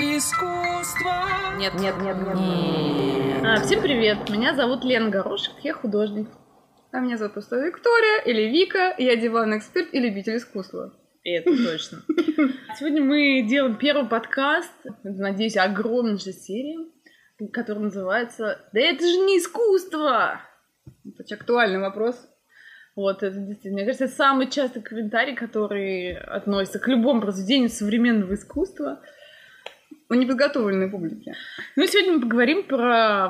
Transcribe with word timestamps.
искусство. 0.00 1.56
Нет, 1.56 1.74
нет, 1.74 1.96
нет, 2.00 2.16
нет. 2.22 3.44
А, 3.44 3.60
всем 3.62 3.82
привет, 3.82 4.30
меня 4.30 4.54
зовут 4.54 4.84
Лена 4.84 5.10
Горошек, 5.10 5.54
я 5.64 5.72
художник. 5.72 6.28
А 6.92 7.00
меня 7.00 7.16
зовут 7.16 7.32
просто 7.34 7.56
Виктория 7.56 8.22
или 8.22 8.42
Вика, 8.42 8.94
я 8.98 9.16
диванный 9.16 9.58
эксперт 9.58 9.92
и 9.92 9.98
любитель 9.98 10.36
искусства. 10.36 10.94
И 11.24 11.30
это 11.30 11.50
точно. 11.50 11.98
Сегодня 12.78 13.02
мы 13.02 13.42
делаем 13.48 13.76
первый 13.76 14.08
подкаст, 14.08 14.72
надеюсь, 15.02 15.56
огромнейшей 15.56 16.32
серии, 16.32 16.78
который 17.52 17.80
называется 17.80 18.60
«Да 18.72 18.80
это 18.80 19.04
же 19.04 19.16
не 19.18 19.38
искусство!» 19.38 20.40
Это 21.04 21.22
очень 21.24 21.36
актуальный 21.36 21.80
вопрос. 21.80 22.16
Вот, 22.94 23.22
это 23.24 23.36
действительно, 23.36 23.82
мне 23.82 23.84
кажется, 23.84 24.08
самый 24.08 24.48
частый 24.48 24.80
комментарий, 24.80 25.34
который 25.34 26.14
относится 26.16 26.78
к 26.78 26.86
любому 26.86 27.20
произведению 27.20 27.68
современного 27.68 28.34
искусства– 28.34 29.02
у 30.08 30.14
неподготовленной 30.14 30.88
публики. 30.88 31.34
Ну, 31.76 31.86
сегодня 31.86 32.14
мы 32.14 32.20
поговорим 32.22 32.62
про 32.64 33.26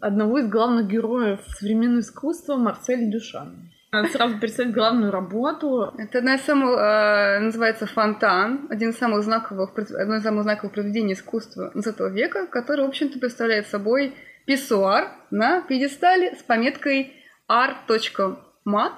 одного 0.00 0.38
из 0.38 0.48
главных 0.48 0.88
героев 0.88 1.40
современного 1.58 2.00
искусства 2.00 2.56
Марсель 2.56 3.10
Дюшан. 3.10 3.70
Надо 3.92 4.08
сразу 4.08 4.38
представить 4.38 4.74
главную 4.74 5.12
работу. 5.12 5.94
Это 5.98 6.18
одна 6.18 6.34
из 6.34 6.40
самых, 6.42 6.76
э, 6.76 7.38
называется 7.38 7.86
«Фонтан», 7.86 8.66
один 8.68 8.90
из 8.90 8.98
самых 8.98 9.22
знаковых, 9.22 9.70
одно 9.78 10.16
из 10.16 10.22
самых 10.24 10.42
знаковых 10.42 10.72
произведений 10.72 11.12
искусства 11.12 11.70
XX 11.76 12.10
века, 12.10 12.46
который, 12.48 12.84
в 12.84 12.88
общем-то, 12.88 13.20
представляет 13.20 13.68
собой 13.68 14.14
писсуар 14.46 15.12
на 15.30 15.60
пьедестале 15.60 16.34
с 16.34 16.42
пометкой 16.42 17.12
art.mat. 17.48 18.94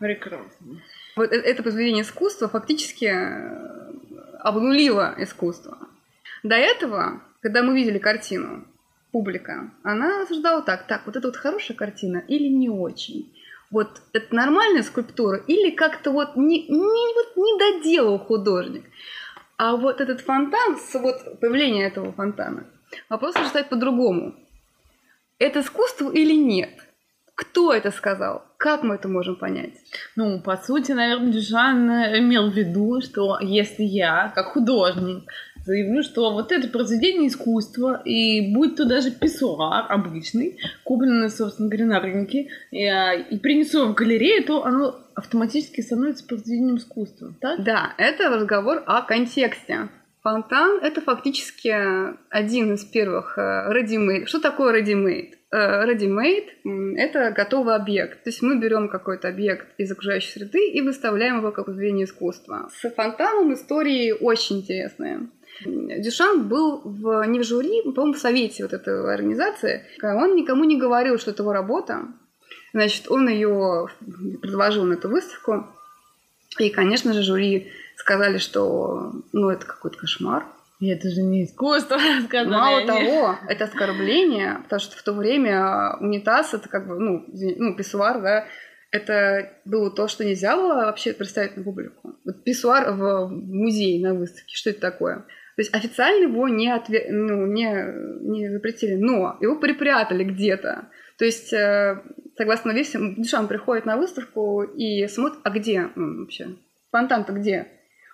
Прекрасно. 0.00 0.80
Вот 1.14 1.30
э, 1.30 1.36
это 1.36 1.62
произведение 1.62 2.02
искусства 2.02 2.48
фактически 2.48 3.04
э, 3.04 3.80
обнулило 4.40 5.14
искусство. 5.18 5.78
До 6.42 6.54
этого, 6.54 7.22
когда 7.42 7.62
мы 7.62 7.74
видели 7.74 7.98
картину, 7.98 8.66
публика, 9.12 9.70
она 9.82 10.22
осуждала 10.22 10.62
так, 10.62 10.86
так, 10.86 11.02
вот 11.06 11.16
это 11.16 11.28
вот 11.28 11.36
хорошая 11.36 11.76
картина 11.76 12.22
или 12.28 12.48
не 12.48 12.68
очень? 12.68 13.34
Вот 13.70 14.02
это 14.12 14.34
нормальная 14.34 14.82
скульптура 14.82 15.38
или 15.46 15.70
как-то 15.70 16.10
вот 16.10 16.36
не, 16.36 16.66
не, 16.66 17.14
вот 17.14 17.36
не 17.36 17.58
доделал 17.58 18.18
художник? 18.18 18.84
А 19.58 19.76
вот 19.76 20.00
этот 20.00 20.22
фонтан, 20.22 20.78
вот 20.94 21.40
появление 21.40 21.86
этого 21.86 22.12
фонтана, 22.12 22.64
вопрос 23.08 23.36
уже 23.36 23.46
стоит 23.46 23.68
по-другому. 23.68 24.34
Это 25.38 25.60
искусство 25.60 26.10
или 26.10 26.34
нет? 26.34 26.70
Кто 27.34 27.72
это 27.72 27.90
сказал? 27.90 28.44
Как 28.58 28.82
мы 28.82 28.96
это 28.96 29.08
можем 29.08 29.36
понять? 29.36 29.74
Ну, 30.14 30.42
по 30.42 30.56
сути, 30.56 30.92
наверное, 30.92 31.32
Дюшан 31.32 31.88
имел 32.18 32.50
в 32.50 32.54
виду, 32.54 33.00
что 33.00 33.38
если 33.40 33.82
я, 33.82 34.30
как 34.34 34.48
художник, 34.48 35.30
заявлю, 35.64 36.02
что 36.02 36.32
вот 36.32 36.52
это 36.52 36.68
произведение 36.68 37.28
искусства, 37.28 38.00
и 38.04 38.52
будь 38.52 38.76
то 38.76 38.84
даже 38.84 39.10
писсуар 39.10 39.86
обычный, 39.88 40.58
купленный, 40.84 41.30
собственно 41.30 41.68
говоря, 41.68 41.86
на 41.86 42.00
рынке, 42.00 42.48
и, 42.70 42.84
а, 42.84 43.14
и 43.14 43.38
принесу 43.38 43.86
в 43.86 43.94
галерею, 43.94 44.44
то 44.44 44.64
оно 44.64 44.96
автоматически 45.14 45.80
становится 45.80 46.26
произведением 46.26 46.76
искусства, 46.76 47.34
так? 47.40 47.62
Да, 47.62 47.94
это 47.98 48.28
разговор 48.28 48.82
о 48.86 49.02
контексте. 49.02 49.88
Фонтан— 50.22 50.80
это 50.82 51.00
фактически 51.00 51.74
один 52.28 52.74
из 52.74 52.84
первых 52.84 53.38
э, 53.38 53.72
ready-made. 53.72 54.26
Что 54.26 54.38
такое 54.38 54.78
ready-made? 54.78 55.32
Э, 55.50 55.86
ready-made— 55.86 56.96
это 56.98 57.30
готовый 57.30 57.74
объект. 57.74 58.22
То 58.24 58.28
есть 58.28 58.42
мы 58.42 58.58
берем 58.58 58.88
какой-то 58.88 59.28
объект 59.28 59.68
из 59.78 59.90
окружающей 59.90 60.30
среды 60.30 60.68
и 60.68 60.82
выставляем 60.82 61.38
его 61.38 61.52
как 61.52 61.64
произведение 61.64 62.04
искусства. 62.04 62.68
С 62.70 62.90
фонтаном 62.90 63.54
истории 63.54 64.12
очень 64.12 64.58
интересные. 64.58 65.20
Дюшан 65.64 66.48
был 66.48 66.80
в, 66.84 67.24
не 67.26 67.38
в 67.38 67.44
жюри, 67.44 67.82
по-моему, 67.82 68.14
в 68.14 68.18
совете 68.18 68.62
вот 68.62 68.72
этой 68.72 69.12
организации. 69.12 69.86
Он 70.02 70.34
никому 70.34 70.64
не 70.64 70.78
говорил, 70.78 71.18
что 71.18 71.30
это 71.30 71.42
его 71.42 71.52
работа. 71.52 72.08
Значит, 72.72 73.10
он 73.10 73.28
ее 73.28 73.88
предложил 74.40 74.84
на 74.84 74.94
эту 74.94 75.08
выставку. 75.08 75.66
И, 76.58 76.70
конечно 76.70 77.12
же, 77.12 77.22
жюри 77.22 77.70
сказали, 77.96 78.38
что 78.38 79.12
ну, 79.32 79.50
это 79.50 79.66
какой-то 79.66 79.98
кошмар. 79.98 80.46
И 80.80 80.88
это 80.88 81.10
же 81.10 81.20
не 81.20 81.44
искусство, 81.44 81.98
сказали 82.24 82.48
Мало 82.48 82.78
они. 82.78 82.86
того, 82.86 83.36
это 83.48 83.64
оскорбление, 83.64 84.60
потому 84.64 84.80
что 84.80 84.96
в 84.96 85.02
то 85.02 85.12
время 85.12 85.96
унитаз, 86.00 86.54
это 86.54 86.68
как 86.70 86.88
бы, 86.88 86.98
ну, 86.98 87.26
ну 87.28 87.76
писсуар, 87.76 88.22
да, 88.22 88.46
это 88.90 89.52
было 89.66 89.90
то, 89.90 90.08
что 90.08 90.24
нельзя 90.24 90.56
было 90.56 90.86
вообще 90.86 91.12
представить 91.12 91.56
на 91.56 91.62
публику. 91.62 92.14
Вот 92.24 92.42
писсуар 92.44 92.92
в 92.92 93.28
музее 93.28 94.02
на 94.02 94.14
выставке, 94.14 94.56
что 94.56 94.70
это 94.70 94.80
такое? 94.80 95.26
То 95.60 95.62
есть 95.62 95.74
официально 95.74 96.22
его 96.22 96.48
не, 96.48 96.70
отве... 96.70 97.08
ну, 97.10 97.44
не, 97.44 97.70
не 98.22 98.48
запретили, 98.48 98.94
но 98.94 99.36
его 99.42 99.56
припрятали 99.56 100.24
где-то. 100.24 100.88
То 101.18 101.26
есть, 101.26 101.52
э, 101.52 102.00
согласно 102.38 102.70
версии, 102.70 103.20
Дюшан 103.20 103.46
приходит 103.46 103.84
на 103.84 103.98
выставку 103.98 104.62
и 104.62 105.06
смотрит, 105.06 105.40
а 105.44 105.50
где 105.50 105.90
ну, 105.96 106.20
вообще? 106.20 106.56
Фонтан-то 106.92 107.34
где? 107.34 107.68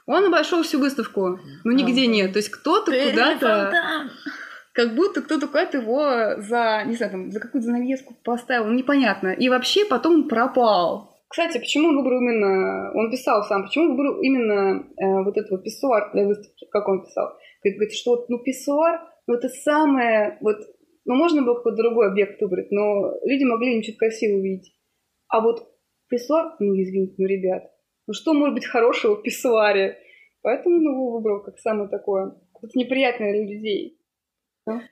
Он 0.06 0.24
обошел 0.24 0.64
всю 0.64 0.80
выставку, 0.80 1.38
но 1.62 1.70
нигде 1.70 2.08
нет. 2.08 2.32
То 2.32 2.38
есть 2.40 2.48
кто-то 2.48 2.90
куда-то... 2.90 4.10
Как 4.72 4.96
будто 4.96 5.22
кто-то 5.22 5.46
куда-то 5.46 5.78
его 5.78 6.42
за, 6.42 6.82
не 6.84 6.96
знаю, 6.96 7.12
там, 7.12 7.30
за 7.30 7.38
какую-то 7.38 7.64
занавеску 7.66 8.12
поставил, 8.24 8.72
непонятно. 8.72 9.28
И 9.28 9.48
вообще 9.48 9.84
потом 9.84 10.28
пропал. 10.28 11.15
Кстати, 11.36 11.58
почему 11.58 11.88
он 11.90 11.98
выбрал 11.98 12.18
именно... 12.22 12.92
Он 12.94 13.10
писал 13.10 13.42
сам, 13.42 13.64
почему 13.64 13.84
он 13.84 13.90
выбрал 13.90 14.22
именно 14.22 14.88
э, 14.96 15.22
вот 15.22 15.36
этого 15.36 15.60
писсуар 15.60 16.10
для 16.14 16.26
выставки, 16.26 16.66
как 16.70 16.88
он 16.88 17.04
писал? 17.04 17.36
Говорит, 17.62 17.92
что 17.92 18.12
вот, 18.12 18.30
ну, 18.30 18.38
писсуар, 18.38 19.02
ну, 19.26 19.34
это 19.34 19.50
самое... 19.50 20.38
Вот, 20.40 20.56
ну, 21.04 21.14
можно 21.14 21.42
было 21.42 21.56
какой-то 21.56 21.76
другой 21.76 22.06
объект 22.06 22.40
выбрать, 22.40 22.70
но 22.70 23.12
люди 23.22 23.44
могли 23.44 23.76
им 23.76 23.82
что-то 23.82 24.06
увидеть. 24.06 24.72
А 25.28 25.42
вот 25.42 25.68
писсуар, 26.08 26.56
ну, 26.58 26.72
извините, 26.74 27.16
ну, 27.18 27.26
ребят, 27.26 27.64
ну, 28.06 28.14
что 28.14 28.32
может 28.32 28.54
быть 28.54 28.64
хорошего 28.64 29.16
в 29.16 29.22
писсуаре? 29.22 29.98
Поэтому 30.40 30.76
он 30.76 30.84
его 30.84 31.18
выбрал 31.18 31.42
как 31.42 31.58
самое 31.58 31.90
такое, 31.90 32.34
это 32.62 32.78
неприятное 32.78 33.34
для 33.34 33.44
людей. 33.44 33.95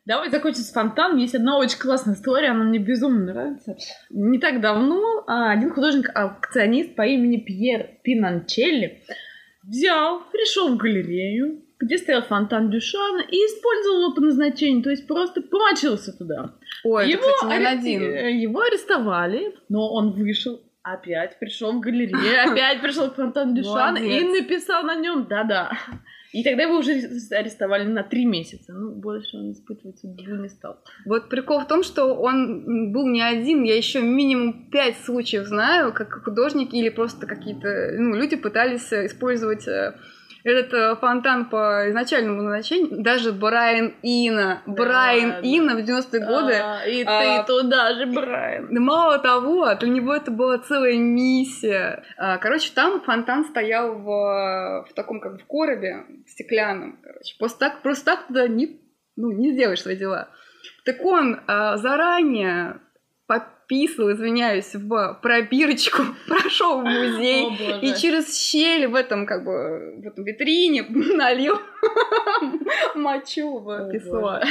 Давай 0.04 0.30
закончим 0.30 0.60
с 0.60 0.72
фонтаном. 0.72 1.18
Есть 1.18 1.34
одна 1.34 1.58
очень 1.58 1.78
классная 1.78 2.14
история, 2.14 2.50
она 2.50 2.64
мне 2.64 2.78
безумно 2.78 3.32
нравится. 3.32 3.76
Не 4.10 4.38
так 4.38 4.60
давно 4.60 5.24
а, 5.26 5.50
один 5.50 5.72
художник-аукционист 5.72 6.94
по 6.94 7.02
имени 7.02 7.38
Пьер 7.38 7.88
Пинанчелли 8.02 9.02
взял, 9.64 10.22
пришел 10.30 10.74
в 10.74 10.76
галерею, 10.76 11.62
где 11.80 11.98
стоял 11.98 12.22
фонтан 12.22 12.70
Дюшана, 12.70 13.22
и 13.22 13.36
использовал 13.36 14.02
его 14.02 14.14
по 14.14 14.20
назначению, 14.20 14.82
то 14.82 14.90
есть 14.90 15.06
просто 15.06 15.42
помочился 15.42 16.16
туда. 16.16 16.54
Ой, 16.84 17.10
его, 17.10 17.22
это, 17.22 17.32
кстати, 17.34 17.60
не 17.60 17.66
один. 17.66 18.02
Э, 18.02 18.30
его 18.32 18.60
арестовали, 18.60 19.56
но 19.68 19.92
он 19.92 20.12
вышел, 20.12 20.62
опять 20.82 21.38
пришел 21.38 21.72
в 21.72 21.80
галерею, 21.80 22.52
опять 22.52 22.80
пришел 22.80 23.10
к 23.10 23.16
фонтану 23.16 23.54
Дюшана 23.54 23.98
и 23.98 24.22
написал 24.22 24.84
на 24.84 24.94
нем 24.94 25.26
да-да. 25.28 25.72
И 26.34 26.42
тогда 26.42 26.64
его 26.64 26.78
уже 26.78 26.90
арестовали 27.30 27.84
на 27.84 28.02
три 28.02 28.26
месяца. 28.26 28.72
Ну, 28.72 28.90
больше 28.90 29.36
он 29.36 29.52
испытывать 29.52 30.00
судьбу 30.00 30.34
не 30.34 30.48
стал. 30.48 30.80
Вот 31.06 31.28
прикол 31.28 31.60
в 31.60 31.68
том, 31.68 31.84
что 31.84 32.12
он 32.12 32.90
был 32.92 33.06
не 33.06 33.22
один. 33.22 33.62
Я 33.62 33.76
еще 33.76 34.02
минимум 34.02 34.68
пять 34.68 34.96
случаев 35.04 35.46
знаю, 35.46 35.92
как 35.92 36.24
художники 36.24 36.74
или 36.74 36.88
просто 36.88 37.28
какие-то 37.28 37.92
ну, 37.96 38.16
люди 38.16 38.34
пытались 38.34 38.92
использовать 38.92 39.68
э, 39.68 39.94
этот 40.44 40.74
э, 40.74 40.96
фонтан 40.96 41.48
по 41.48 41.88
изначальному 41.88 42.42
назначению, 42.42 43.02
даже 43.02 43.32
Брайан 43.32 43.94
Ина, 44.02 44.62
да, 44.66 44.72
Брайан 44.72 45.30
да. 45.30 45.40
Ина 45.42 45.74
в 45.74 45.78
90-е 45.78 46.20
годы. 46.20 46.54
А, 46.54 46.86
и 46.86 47.02
а, 47.02 47.42
ты 47.42 47.46
туда 47.46 47.94
же, 47.94 48.06
Брайан. 48.06 48.68
Мало 48.70 49.18
того, 49.18 49.74
для 49.74 49.88
него 49.88 50.14
это 50.14 50.30
была 50.30 50.58
целая 50.58 50.98
миссия. 50.98 52.04
А, 52.18 52.36
короче, 52.36 52.72
там 52.74 53.00
фонтан 53.00 53.46
стоял 53.46 53.94
в, 53.94 54.86
в 54.90 54.94
таком 54.94 55.20
как 55.20 55.40
в 55.40 55.46
коробе 55.46 56.04
стеклянном. 56.26 56.98
Короче. 57.02 57.36
Просто 57.38 57.58
так, 57.58 57.82
просто 57.82 58.04
так 58.04 58.26
туда 58.26 58.46
не, 58.46 58.78
ну, 59.16 59.32
не 59.32 59.52
сделаешь 59.52 59.80
свои 59.80 59.96
дела. 59.96 60.28
Так 60.84 61.02
он 61.02 61.40
а, 61.46 61.78
заранее 61.78 62.80
писал, 63.66 64.12
извиняюсь, 64.12 64.74
в 64.74 65.18
пробирочку, 65.22 66.02
прошел 66.28 66.80
в 66.80 66.84
музей 66.84 67.46
О, 67.46 67.80
и 67.80 67.94
через 67.94 68.38
щель 68.38 68.86
в 68.86 68.94
этом 68.94 69.26
как 69.26 69.44
бы 69.44 70.00
в 70.02 70.06
этом 70.06 70.24
витрине 70.24 70.84
налил 70.88 71.58
мочу 72.94 73.58
в 73.58 73.90
писсуар. 73.90 74.44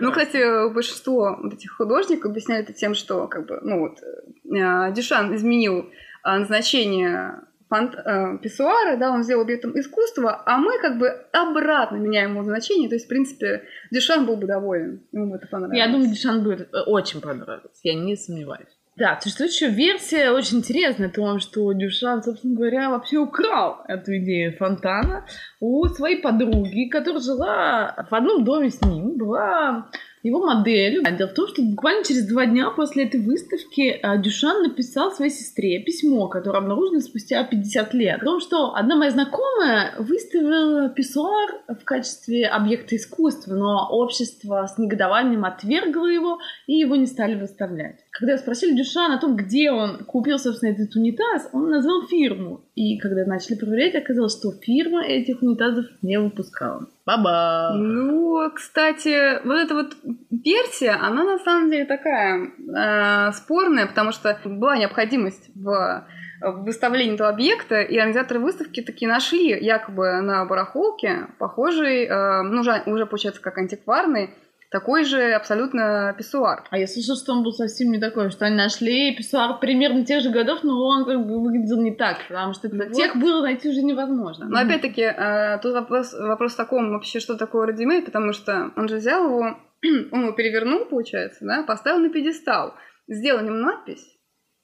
Ну, 0.00 0.10
кстати, 0.10 0.72
большинство 0.72 1.38
вот 1.42 1.54
этих 1.54 1.72
художников 1.72 2.30
объясняют 2.30 2.68
это 2.68 2.78
тем, 2.78 2.94
что 2.94 3.26
как 3.26 3.46
бы, 3.46 3.58
ну 3.62 3.80
вот, 3.80 3.98
э, 4.02 4.92
Дюшан 4.92 5.34
изменил 5.34 5.78
э, 5.78 6.38
назначение 6.38 7.40
фант, 7.68 7.94
э, 7.94 8.38
писсуара, 8.42 8.96
да, 8.96 9.10
он 9.10 9.22
сделал 9.22 9.42
объектом 9.42 9.78
искусства, 9.78 10.42
а 10.46 10.58
мы 10.58 10.78
как 10.80 10.98
бы 10.98 11.08
обратно 11.32 11.96
меняем 11.96 12.32
его 12.32 12.44
значение. 12.44 12.88
То 12.88 12.94
есть, 12.94 13.06
в 13.06 13.08
принципе, 13.08 13.64
Дюшан 13.90 14.26
был 14.26 14.36
бы 14.36 14.46
доволен. 14.46 15.02
Ему 15.12 15.30
бы 15.30 15.36
это 15.36 15.46
понравилось. 15.46 15.78
Я 15.78 15.90
думаю, 15.90 16.08
Дюшан 16.08 16.42
будет 16.42 16.72
э, 16.72 16.80
очень 16.86 17.20
понравиться. 17.20 17.80
Я 17.82 17.94
не 17.94 18.16
сомневаюсь. 18.16 18.68
Да, 18.96 19.18
существует 19.20 19.52
еще 19.52 19.68
версия 19.68 20.30
очень 20.30 20.58
интересная 20.58 21.08
о 21.08 21.12
том, 21.12 21.38
что 21.38 21.70
Дюшан, 21.72 22.22
собственно 22.22 22.56
говоря, 22.56 22.88
вообще 22.88 23.18
украл 23.18 23.82
эту 23.88 24.16
идею 24.16 24.56
фонтана 24.56 25.26
у 25.60 25.86
своей 25.88 26.22
подруги, 26.22 26.88
которая 26.88 27.20
жила 27.20 28.06
в 28.10 28.14
одном 28.14 28.42
доме 28.44 28.70
с 28.70 28.80
ним, 28.80 29.18
была 29.18 29.90
его 30.26 30.44
моделью. 30.44 31.02
Дело 31.16 31.28
в 31.28 31.34
том, 31.34 31.46
что 31.48 31.62
буквально 31.62 32.04
через 32.04 32.26
два 32.26 32.46
дня 32.46 32.70
после 32.70 33.04
этой 33.04 33.20
выставки 33.20 34.00
э, 34.02 34.22
Дюшан 34.22 34.62
написал 34.62 35.12
своей 35.12 35.30
сестре 35.30 35.80
письмо, 35.80 36.28
которое 36.28 36.58
обнаружено 36.58 37.00
спустя 37.00 37.44
50 37.44 37.94
лет, 37.94 38.22
о 38.22 38.24
том, 38.24 38.40
что 38.40 38.74
одна 38.74 38.96
моя 38.96 39.10
знакомая 39.10 39.94
выставила 39.98 40.88
писсуар 40.88 41.60
в 41.68 41.84
качестве 41.84 42.46
объекта 42.46 42.96
искусства, 42.96 43.54
но 43.54 43.88
общество 43.90 44.66
с 44.66 44.78
негодованием 44.78 45.44
отвергло 45.44 46.06
его, 46.06 46.38
и 46.66 46.74
его 46.74 46.96
не 46.96 47.06
стали 47.06 47.34
выставлять. 47.34 48.05
Когда 48.18 48.38
спросили 48.38 48.76
Дюшан 48.76 49.12
о 49.12 49.18
том, 49.18 49.36
где 49.36 49.70
он 49.70 49.98
купил, 50.04 50.38
собственно, 50.38 50.70
этот 50.70 50.94
унитаз, 50.96 51.50
он 51.52 51.68
назвал 51.70 52.06
фирму. 52.06 52.62
И 52.74 52.98
когда 52.98 53.26
начали 53.26 53.56
проверять, 53.56 53.94
оказалось, 53.94 54.36
что 54.38 54.52
фирма 54.52 55.04
этих 55.04 55.42
унитазов 55.42 55.86
не 56.00 56.18
выпускала. 56.18 56.86
Баба! 57.04 57.72
Ну, 57.74 58.50
кстати, 58.54 59.44
вот 59.44 59.58
эта 59.58 59.74
вот 59.74 59.96
версия, 60.30 60.92
она 60.92 61.24
на 61.24 61.38
самом 61.38 61.70
деле 61.70 61.84
такая 61.84 62.48
э, 62.48 63.32
спорная, 63.32 63.86
потому 63.86 64.12
что 64.12 64.38
была 64.44 64.78
необходимость 64.78 65.50
в 65.54 66.06
выставлении 66.40 67.14
этого 67.14 67.28
объекта, 67.28 67.80
и 67.80 67.96
организаторы 67.96 68.40
выставки 68.40 68.82
такие 68.82 69.10
нашли 69.10 69.48
якобы 69.48 70.20
на 70.20 70.44
барахолке 70.44 71.28
похожий, 71.38 72.04
э, 72.04 72.42
ну, 72.42 72.60
уже, 72.60 72.82
уже 72.86 73.06
получается 73.06 73.40
как 73.40 73.58
антикварный, 73.58 74.30
такой 74.70 75.04
же 75.04 75.32
абсолютно 75.32 76.14
писсуар. 76.16 76.64
А 76.70 76.78
я 76.78 76.86
слышала, 76.86 77.16
что 77.16 77.32
он 77.32 77.42
был 77.42 77.52
совсем 77.52 77.90
не 77.90 78.00
такой, 78.00 78.30
что 78.30 78.46
они 78.46 78.56
нашли 78.56 79.14
писсуар 79.14 79.58
примерно 79.60 80.04
тех 80.04 80.22
же 80.22 80.30
годов, 80.30 80.64
но 80.64 80.74
он 80.86 81.04
как 81.04 81.26
бы 81.26 81.40
выглядел 81.40 81.80
не 81.80 81.94
так, 81.94 82.18
потому 82.28 82.52
что 82.52 82.68
вот. 82.68 82.92
тех 82.92 83.16
было 83.16 83.42
найти 83.42 83.68
уже 83.68 83.82
невозможно. 83.82 84.46
Но 84.46 84.60
опять-таки, 84.60 85.02
э, 85.02 85.58
тут 85.62 85.74
вопрос, 85.74 86.12
вопрос 86.12 86.54
в 86.54 86.56
таком 86.56 86.90
вообще, 86.90 87.20
что 87.20 87.36
такое 87.36 87.68
редимейд, 87.68 88.04
потому 88.04 88.32
что 88.32 88.72
он 88.76 88.88
же 88.88 88.96
взял 88.96 89.24
его, 89.24 89.56
он 90.12 90.22
его 90.22 90.32
перевернул, 90.32 90.84
получается, 90.86 91.44
да, 91.44 91.62
поставил 91.62 92.00
на 92.00 92.10
пьедестал, 92.10 92.74
сделал 93.08 93.42
нем 93.42 93.60
надпись, 93.60 94.16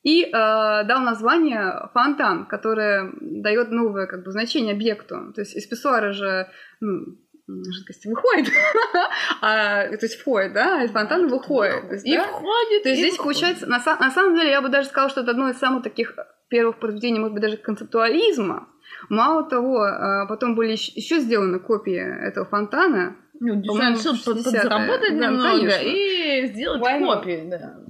и 0.03 0.25
э, 0.25 0.31
дал 0.33 1.01
название 1.01 1.89
фонтан, 1.95 2.47
которое 2.47 3.13
дает 3.21 3.71
новое 3.71 4.07
как 4.07 4.25
бы, 4.25 4.33
значение 4.33 4.75
объекту. 4.75 5.33
То 5.33 5.43
есть 5.43 5.55
из 5.55 5.65
писсуара 5.67 6.13
же 6.13 6.49
ну, 6.81 7.17
жидкость 7.49 8.07
выходит, 8.07 8.49
а, 9.41 9.89
то 9.89 9.99
есть 10.01 10.21
входит, 10.21 10.53
да, 10.53 10.83
из 10.85 10.91
фонтана 10.91 11.27
выходит. 11.29 11.89
То 11.89 11.95
есть, 11.95 12.07
и 12.07 12.17
да? 12.17 12.25
входит, 12.25 12.83
То 12.83 12.89
есть 12.89 13.01
здесь 13.01 13.19
выходит. 13.19 13.41
получается, 13.41 13.67
на, 13.67 13.79
на 13.79 14.11
самом 14.11 14.37
деле, 14.37 14.51
я 14.51 14.63
бы 14.63 14.69
даже 14.69 14.89
сказала, 14.89 15.11
что 15.11 15.23
это 15.23 15.33
одно 15.33 15.51
из 15.51 15.59
самых 15.59 15.83
таких 15.83 16.15
первых 16.49 16.79
произведений, 16.79 17.19
может 17.19 17.35
быть, 17.35 17.43
даже 17.43 17.57
концептуализма. 17.57 18.69
Мало 19.09 19.49
того, 19.49 19.83
а, 19.83 20.27
потом 20.27 20.55
были 20.55 20.73
еще 20.73 21.19
сделаны 21.19 21.59
копии 21.59 22.27
этого 22.27 22.47
фонтана. 22.47 23.17
Ну, 23.41 23.55
решил 23.55 24.15
подзаработать 24.25 25.19
да, 25.19 25.27
немного 25.27 25.59
конечно. 25.59 25.81
и 25.83 26.47
сделать 26.47 26.81
Войну. 26.81 27.07
копии, 27.07 27.49
да. 27.51 27.81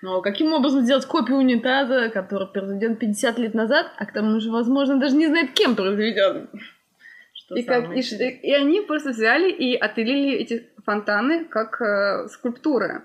Но 0.00 0.20
каким 0.20 0.52
образом 0.52 0.82
сделать 0.82 1.06
копию 1.06 1.38
унитаза, 1.38 2.08
который 2.10 2.48
произведен 2.48 2.96
50 2.96 3.38
лет 3.38 3.54
назад, 3.54 3.86
а 3.96 4.06
к 4.06 4.12
тому 4.12 4.40
же, 4.40 4.50
возможно, 4.50 4.98
даже 4.98 5.16
не 5.16 5.26
знает, 5.26 5.52
кем 5.52 5.74
произведен? 5.74 6.48
И, 7.56 7.62
как, 7.62 7.96
и, 7.96 8.00
и 8.00 8.52
они 8.52 8.80
просто 8.80 9.10
взяли 9.10 9.50
и 9.50 9.74
отелили 9.74 10.36
эти 10.36 10.68
фонтаны 10.84 11.44
как 11.44 11.80
э, 11.80 12.28
скульптуры. 12.28 13.02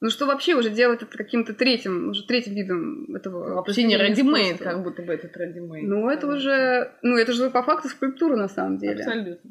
Ну 0.00 0.10
что 0.10 0.26
вообще 0.26 0.54
уже 0.54 0.68
делать 0.70 1.02
это 1.02 1.16
каким-то 1.16 1.54
третьим, 1.54 2.10
уже 2.10 2.26
третьим 2.26 2.54
видом 2.54 3.14
этого 3.14 3.54
Вообще 3.54 3.84
не 3.84 3.96
редимейд, 3.96 4.58
как 4.58 4.82
будто 4.82 5.02
бы 5.02 5.14
этот 5.14 5.34
редимейд. 5.36 5.88
Ну 5.88 6.10
это 6.10 6.26
уже, 6.26 6.92
ну 7.02 7.16
это 7.16 7.32
же 7.32 7.48
по 7.50 7.62
факту 7.62 7.88
скульптура 7.88 8.36
на 8.36 8.48
самом 8.48 8.76
деле. 8.76 9.02
Абсолютно. 9.02 9.50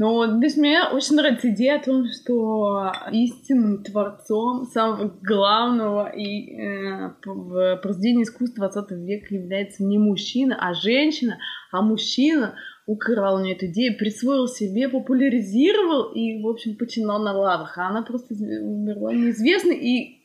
Но 0.00 0.26
для 0.38 0.48
меня 0.56 0.88
очень 0.90 1.16
нравится 1.16 1.50
идея 1.50 1.76
о 1.76 1.84
том, 1.84 2.06
что 2.06 2.90
истинным 3.12 3.84
творцом 3.84 4.64
самого 4.64 5.14
главного 5.20 6.08
и 6.08 6.56
э, 6.58 7.10
в 7.22 7.76
произведении 7.82 8.22
искусства 8.22 8.70
20 8.70 8.92
века 8.92 9.34
является 9.34 9.84
не 9.84 9.98
мужчина, 9.98 10.56
а 10.58 10.72
женщина, 10.72 11.36
а 11.70 11.82
мужчина 11.82 12.54
украл 12.86 13.36
у 13.36 13.40
нее 13.40 13.54
эту 13.54 13.66
идею, 13.66 13.96
присвоил 13.98 14.48
себе, 14.48 14.88
популяризировал 14.88 16.12
и, 16.12 16.42
в 16.42 16.48
общем, 16.48 16.76
починал 16.76 17.22
на 17.22 17.32
лавах. 17.36 17.78
А 17.78 17.88
она 17.88 18.02
просто 18.02 18.34
умерла 18.34 19.12
неизвестно, 19.12 19.72
и 19.72 20.20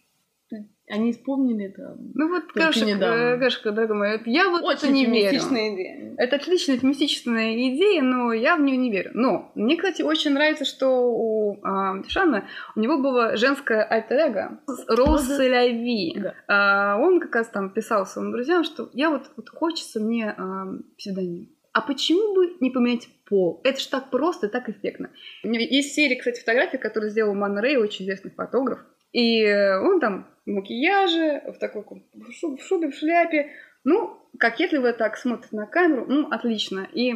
они 0.87 1.11
исполнили 1.11 1.65
это. 1.65 1.97
Ну 2.13 2.29
вот, 2.29 2.51
Кашка, 2.53 3.37
Кашка, 3.39 3.71
дорогой 3.71 3.97
мой, 3.97 4.21
я 4.25 4.49
вот 4.49 4.61
Очень 4.63 4.77
это 4.77 4.91
не 4.91 5.05
верю. 5.07 5.37
идея. 5.37 6.15
Это 6.17 6.35
отличная 6.35 6.77
феминистичная 6.77 7.55
идея, 7.55 8.03
но 8.03 8.31
я 8.33 8.55
в 8.55 8.61
нее 8.61 8.77
не 8.77 8.91
верю. 8.91 9.11
Но 9.15 9.51
мне, 9.55 9.77
кстати, 9.77 10.03
очень 10.03 10.33
нравится, 10.33 10.63
что 10.63 11.11
у 11.11 11.59
а, 11.63 12.03
Шана 12.07 12.45
у 12.75 12.79
него 12.79 12.99
было 12.99 13.35
женское 13.35 13.83
альтер-эго 13.83 14.59
Роуз 14.87 15.27
Ляви. 15.39 16.17
Да. 16.19 16.33
А, 16.47 16.97
он 16.99 17.19
как 17.19 17.35
раз 17.35 17.47
там 17.47 17.71
писал 17.71 18.05
своим 18.05 18.31
друзьям, 18.31 18.63
что 18.63 18.89
я 18.93 19.09
вот, 19.09 19.23
вот 19.35 19.49
хочется 19.49 19.99
мне 19.99 20.35
а, 20.37 20.67
псевдоним 20.97 21.54
а 21.75 21.81
почему 21.81 22.33
бы 22.33 22.55
не 22.61 22.69
поменять 22.71 23.09
пол? 23.25 23.59
Это 23.65 23.81
же 23.81 23.89
так 23.89 24.09
просто 24.09 24.47
так 24.47 24.69
эффектно. 24.69 25.09
Есть 25.43 25.93
серия, 25.93 26.15
кстати, 26.15 26.39
фотографий, 26.39 26.77
которую 26.77 27.09
сделал 27.09 27.35
Ман 27.35 27.57
Рэй, 27.57 27.75
очень 27.75 28.05
известный 28.05 28.31
фотограф. 28.31 28.79
И 29.11 29.45
он 29.45 29.99
там 29.99 30.25
в 30.45 30.51
макияже, 30.51 31.43
в 31.45 31.59
такой 31.59 31.83
в 31.83 32.31
шубе, 32.31 32.61
в, 32.61 32.65
шубе, 32.65 32.91
в 32.91 32.95
шляпе. 32.95 33.51
Ну, 33.83 34.17
кокетливо 34.39 34.93
так 34.93 35.17
смотрит 35.17 35.51
на 35.51 35.65
камеру. 35.65 36.05
Ну, 36.07 36.29
отлично. 36.31 36.87
И 36.93 37.11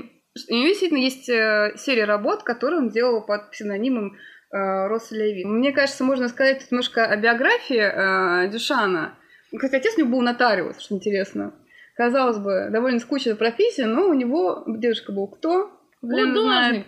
у 0.49 0.53
него 0.53 0.67
действительно 0.67 0.99
есть 0.99 1.29
э, 1.29 1.75
серия 1.77 2.03
работ, 2.03 2.43
которые 2.43 2.79
он 2.79 2.89
делал 2.89 3.25
под 3.25 3.51
псевдонимом 3.51 4.17
э, 4.51 4.87
Росса 4.87 5.15
Леви. 5.15 5.45
Мне 5.45 5.71
кажется, 5.71 6.03
можно 6.03 6.27
сказать 6.27 6.69
немножко 6.69 7.05
о 7.05 7.15
биографии 7.15 7.77
э, 7.77 8.51
Дюшана. 8.51 9.17
Кстати, 9.55 9.75
отец 9.77 9.95
у 9.95 10.01
него 10.01 10.11
был 10.17 10.21
нотариус, 10.21 10.81
что 10.81 10.95
интересно 10.95 11.53
казалось 11.99 12.37
бы, 12.37 12.69
довольно 12.71 12.99
скучная 12.99 13.35
профессия, 13.35 13.85
но 13.85 14.07
у 14.07 14.13
него 14.13 14.63
дедушка 14.67 15.11
был 15.11 15.27
кто? 15.27 15.69
Блин, 16.01 16.31
знает. 16.33 16.85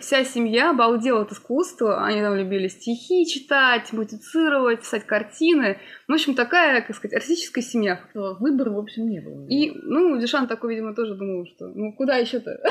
Вся 0.00 0.22
семья 0.22 0.70
обалдела 0.70 1.22
от 1.22 1.32
искусства. 1.32 2.06
Они 2.06 2.20
там 2.20 2.36
любили 2.36 2.68
стихи 2.68 3.26
читать, 3.26 3.92
музицировать, 3.92 4.78
писать 4.78 5.06
картины. 5.06 5.78
В 6.06 6.12
общем, 6.12 6.36
такая, 6.36 6.82
как 6.82 6.94
сказать, 6.94 7.14
артистическая 7.16 7.64
семья. 7.64 8.00
Выбора, 8.14 8.70
в 8.70 8.78
общем, 8.78 9.08
не 9.08 9.18
было. 9.18 9.44
И, 9.48 9.72
ну, 9.74 10.16
Дюшан 10.20 10.46
такой, 10.46 10.76
видимо, 10.76 10.94
тоже 10.94 11.16
думал, 11.16 11.46
что 11.46 11.66
ну 11.74 11.92
куда 11.92 12.18
еще-то? 12.18 12.62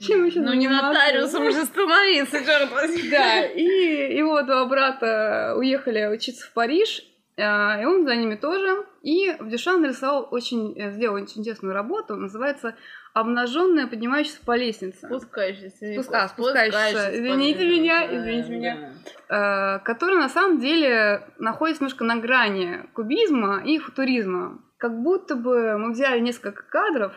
Чем 0.00 0.24
еще 0.24 0.40
Ну, 0.40 0.54
не 0.54 0.66
нотариусом 0.66 1.46
уже 1.46 1.66
становиться, 1.66 2.44
черт 2.44 2.68
Да, 3.12 3.44
и 3.44 4.16
его 4.16 4.42
два 4.42 4.66
брата 4.66 5.54
уехали 5.56 6.04
учиться 6.12 6.48
в 6.48 6.52
Париж, 6.52 7.04
и 7.36 7.84
он 7.84 8.04
за 8.04 8.16
ними 8.16 8.34
тоже. 8.34 8.86
И 9.02 9.34
Дюшан 9.40 9.82
нарисовал 9.82 10.28
очень, 10.30 10.72
э, 10.78 10.92
сделал 10.92 11.16
очень 11.16 11.40
интересную 11.40 11.74
работу, 11.74 12.16
называется 12.16 12.74
«Обнаженная, 13.12 13.86
поднимающаяся 13.86 14.44
по 14.44 14.56
лестнице». 14.56 15.06
Спускающаяся. 15.06 15.92
Спуск... 15.92 16.14
А, 16.14 16.28
спускающаяся. 16.28 17.14
Извините 17.14 17.66
меня, 17.66 18.06
извините 18.06 18.50
меня. 18.50 18.92
Да. 19.28 19.78
Которая 19.84 20.18
на 20.18 20.28
самом 20.28 20.60
деле 20.60 21.22
находится 21.38 21.82
немножко 21.82 22.04
на 22.04 22.16
грани 22.16 22.86
кубизма 22.94 23.62
и 23.64 23.78
футуризма. 23.78 24.62
Как 24.78 24.98
будто 25.02 25.34
бы 25.34 25.78
мы 25.78 25.92
взяли 25.92 26.20
несколько 26.20 26.62
кадров, 26.62 27.12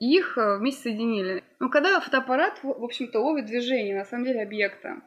и 0.00 0.16
их 0.16 0.38
э, 0.38 0.58
вместе 0.58 0.82
соединили. 0.82 1.44
Но 1.58 1.68
когда 1.68 2.00
фотоаппарат, 2.00 2.60
в 2.62 2.84
общем-то, 2.84 3.20
ловит 3.20 3.46
движение, 3.46 3.98
на 3.98 4.04
самом 4.04 4.24
деле, 4.24 4.42
объекта, 4.42 5.02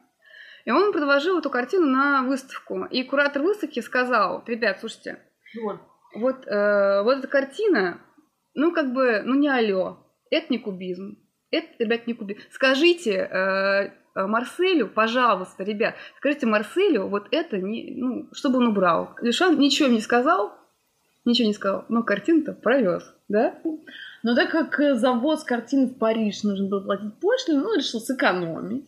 и 0.64 0.70
он 0.70 0.92
предложил 0.92 1.38
эту 1.38 1.50
картину 1.50 1.86
на 1.86 2.22
выставку. 2.22 2.84
И 2.84 3.02
куратор 3.02 3.42
выставки 3.42 3.80
сказал, 3.80 4.42
ребят, 4.46 4.78
слушайте, 4.80 5.18
вот, 5.62 5.80
вот, 6.14 6.46
э, 6.46 7.02
вот 7.02 7.18
эта 7.18 7.28
картина, 7.28 8.00
ну, 8.54 8.72
как 8.72 8.92
бы, 8.92 9.22
ну, 9.24 9.34
не 9.34 9.48
алё, 9.48 9.98
это 10.30 10.46
не 10.50 10.58
кубизм, 10.58 11.18
это, 11.50 11.66
ребят, 11.78 12.06
не 12.06 12.14
кубизм. 12.14 12.40
Скажите 12.50 13.12
э, 13.12 13.90
Марселю, 14.14 14.88
пожалуйста, 14.88 15.64
ребят, 15.64 15.94
скажите 16.16 16.46
Марселю, 16.46 17.08
вот 17.08 17.28
это, 17.30 17.58
не, 17.58 17.94
ну, 17.96 18.28
чтобы 18.32 18.58
он 18.58 18.68
убрал. 18.68 19.16
Лишан 19.20 19.58
ничего 19.58 19.88
не 19.88 20.00
сказал, 20.00 20.54
ничего 21.24 21.48
не 21.48 21.54
сказал, 21.54 21.84
но 21.88 22.02
картину-то 22.02 22.52
провез, 22.52 23.14
да? 23.28 23.58
Но 24.22 24.34
так 24.34 24.50
как 24.50 24.96
завоз 24.96 25.44
картины 25.44 25.86
в 25.86 25.98
Париж 25.98 26.42
нужно 26.42 26.68
было 26.68 26.80
платить 26.80 27.18
пошлину, 27.20 27.68
он 27.68 27.78
решил 27.78 28.00
сэкономить 28.00 28.86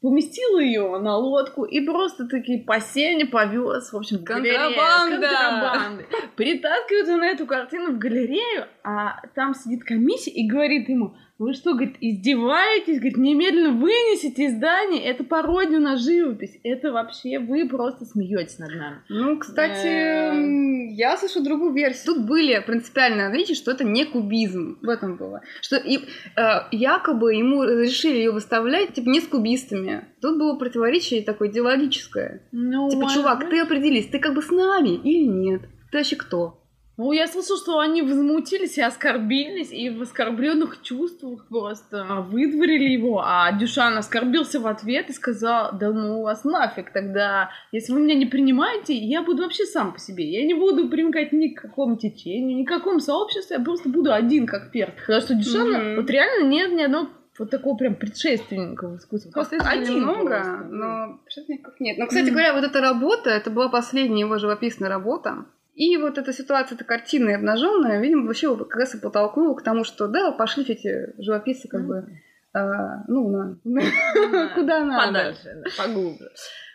поместил 0.00 0.58
ее 0.58 0.98
на 0.98 1.16
лодку 1.16 1.64
и 1.64 1.80
просто 1.80 2.26
таки 2.26 2.58
по 2.58 2.80
сене 2.80 3.26
повез, 3.26 3.92
в 3.92 3.96
общем, 3.96 4.18
в 4.18 4.24
контрабанда. 4.24 5.28
контрабанды. 5.28 6.06
Притаскивает 6.36 7.08
он 7.08 7.22
эту 7.22 7.46
картину 7.46 7.92
в 7.92 7.98
галерею, 7.98 8.66
а 8.84 9.20
там 9.34 9.54
сидит 9.54 9.84
комиссия 9.84 10.30
и 10.30 10.48
говорит 10.48 10.88
ему, 10.88 11.16
вы 11.38 11.54
что, 11.54 11.74
говорит, 11.74 11.96
издеваетесь? 12.00 12.96
Говорит, 12.96 13.16
немедленно 13.16 13.72
вынесите 13.72 14.46
из 14.46 14.56
здания. 14.56 15.04
Это 15.04 15.22
пародию 15.22 15.80
на 15.80 15.96
живопись. 15.96 16.58
Это 16.64 16.90
вообще 16.90 17.38
вы 17.38 17.68
просто 17.68 18.04
смеетесь 18.04 18.58
над 18.58 18.74
нами. 18.74 18.96
Ну, 19.08 19.38
кстати, 19.38 19.86
э. 19.86 20.94
я 20.94 21.16
слышу 21.16 21.40
другую 21.42 21.72
версию. 21.72 22.14
Тут 22.14 22.26
были 22.26 22.60
принципиально 22.66 23.30
видите, 23.30 23.54
что 23.54 23.70
это 23.70 23.84
не 23.84 24.04
кубизм. 24.04 24.78
В 24.82 24.88
этом 24.88 25.16
было. 25.16 25.42
Что 25.60 25.76
и, 25.76 25.98
э, 25.98 26.40
якобы 26.72 27.34
ему 27.34 27.62
разрешили 27.62 28.16
ее 28.16 28.32
выставлять, 28.32 28.94
типа, 28.94 29.08
не 29.08 29.20
с 29.20 29.28
кубистами. 29.28 30.06
Тут 30.20 30.38
было 30.38 30.56
противоречие 30.56 31.22
такое 31.22 31.50
идеологическое. 31.50 32.42
Ну, 32.50 32.90
типа, 32.90 33.08
чувак, 33.14 33.48
ты 33.48 33.60
определись, 33.60 34.08
ты 34.08 34.18
как 34.18 34.34
бы 34.34 34.42
с 34.42 34.50
нами 34.50 34.96
или 34.96 35.24
нет? 35.24 35.62
Ты 35.92 35.98
вообще 35.98 36.16
кто? 36.16 36.58
Ну, 36.98 37.12
я 37.12 37.28
слышу, 37.28 37.56
что 37.56 37.78
они 37.78 38.02
возмутились 38.02 38.76
и 38.76 38.82
оскорбились, 38.82 39.70
и 39.70 39.88
в 39.88 40.02
оскорбленных 40.02 40.82
чувствах 40.82 41.46
просто 41.48 42.04
выдворили 42.28 42.88
его, 42.88 43.22
а 43.24 43.52
Дюшан 43.52 43.96
оскорбился 43.96 44.58
в 44.58 44.66
ответ 44.66 45.08
и 45.08 45.12
сказал, 45.12 45.70
да 45.78 45.92
ну 45.92 46.22
вас 46.22 46.42
нафиг 46.42 46.92
тогда, 46.92 47.50
если 47.70 47.92
вы 47.92 48.00
меня 48.00 48.16
не 48.16 48.26
принимаете, 48.26 48.94
я 48.94 49.22
буду 49.22 49.44
вообще 49.44 49.64
сам 49.64 49.92
по 49.92 50.00
себе, 50.00 50.28
я 50.28 50.44
не 50.44 50.54
буду 50.54 50.88
примыкать 50.88 51.30
ни 51.30 51.54
к 51.54 51.62
какому 51.62 51.96
течению, 51.96 52.56
ни 52.58 52.64
к 52.64 52.68
какому 52.68 52.98
сообществу, 52.98 53.54
я 53.54 53.60
просто 53.60 53.88
буду 53.88 54.12
один 54.12 54.48
как 54.48 54.72
перт. 54.72 54.96
Потому 54.96 55.20
что 55.20 55.34
Дюшана, 55.36 55.76
mm-hmm. 55.76 55.96
вот 56.00 56.10
реально 56.10 56.48
нет 56.48 56.72
ни 56.72 56.82
одного 56.82 57.10
вот 57.38 57.50
такого 57.50 57.76
прям 57.76 57.94
предшественника 57.94 58.88
в 58.88 58.96
искусстве. 58.96 59.30
Один 59.60 60.02
много, 60.02 60.42
просто. 60.42 60.66
но 60.72 61.20
предшественников 61.24 61.78
нет. 61.78 61.96
Но, 61.96 62.08
кстати 62.08 62.26
mm-hmm. 62.26 62.30
говоря, 62.32 62.54
вот 62.54 62.64
эта 62.64 62.80
работа, 62.80 63.30
это 63.30 63.50
была 63.50 63.68
последняя 63.68 64.22
его 64.22 64.38
живописная 64.38 64.88
работа. 64.88 65.44
И 65.78 65.96
вот 65.96 66.18
эта 66.18 66.32
ситуация, 66.32 66.74
эта 66.74 66.84
картина 66.84 67.36
обнаженная, 67.36 68.00
видимо, 68.00 68.26
вообще 68.26 68.56
как 68.56 68.74
раз 68.74 68.96
и 68.96 68.98
подтолкнула 68.98 69.54
к 69.54 69.62
тому, 69.62 69.84
что 69.84 70.08
да, 70.08 70.32
пошли 70.32 70.64
эти 70.64 71.14
живописцы 71.22 71.68
как 71.68 71.86
бы, 71.86 72.04
а, 72.52 73.04
ну, 73.06 73.28
на, 73.28 73.60
куда 74.56 74.84
надо. 74.84 75.06
Подальше, 75.06 75.62
поглубже. 75.78 76.30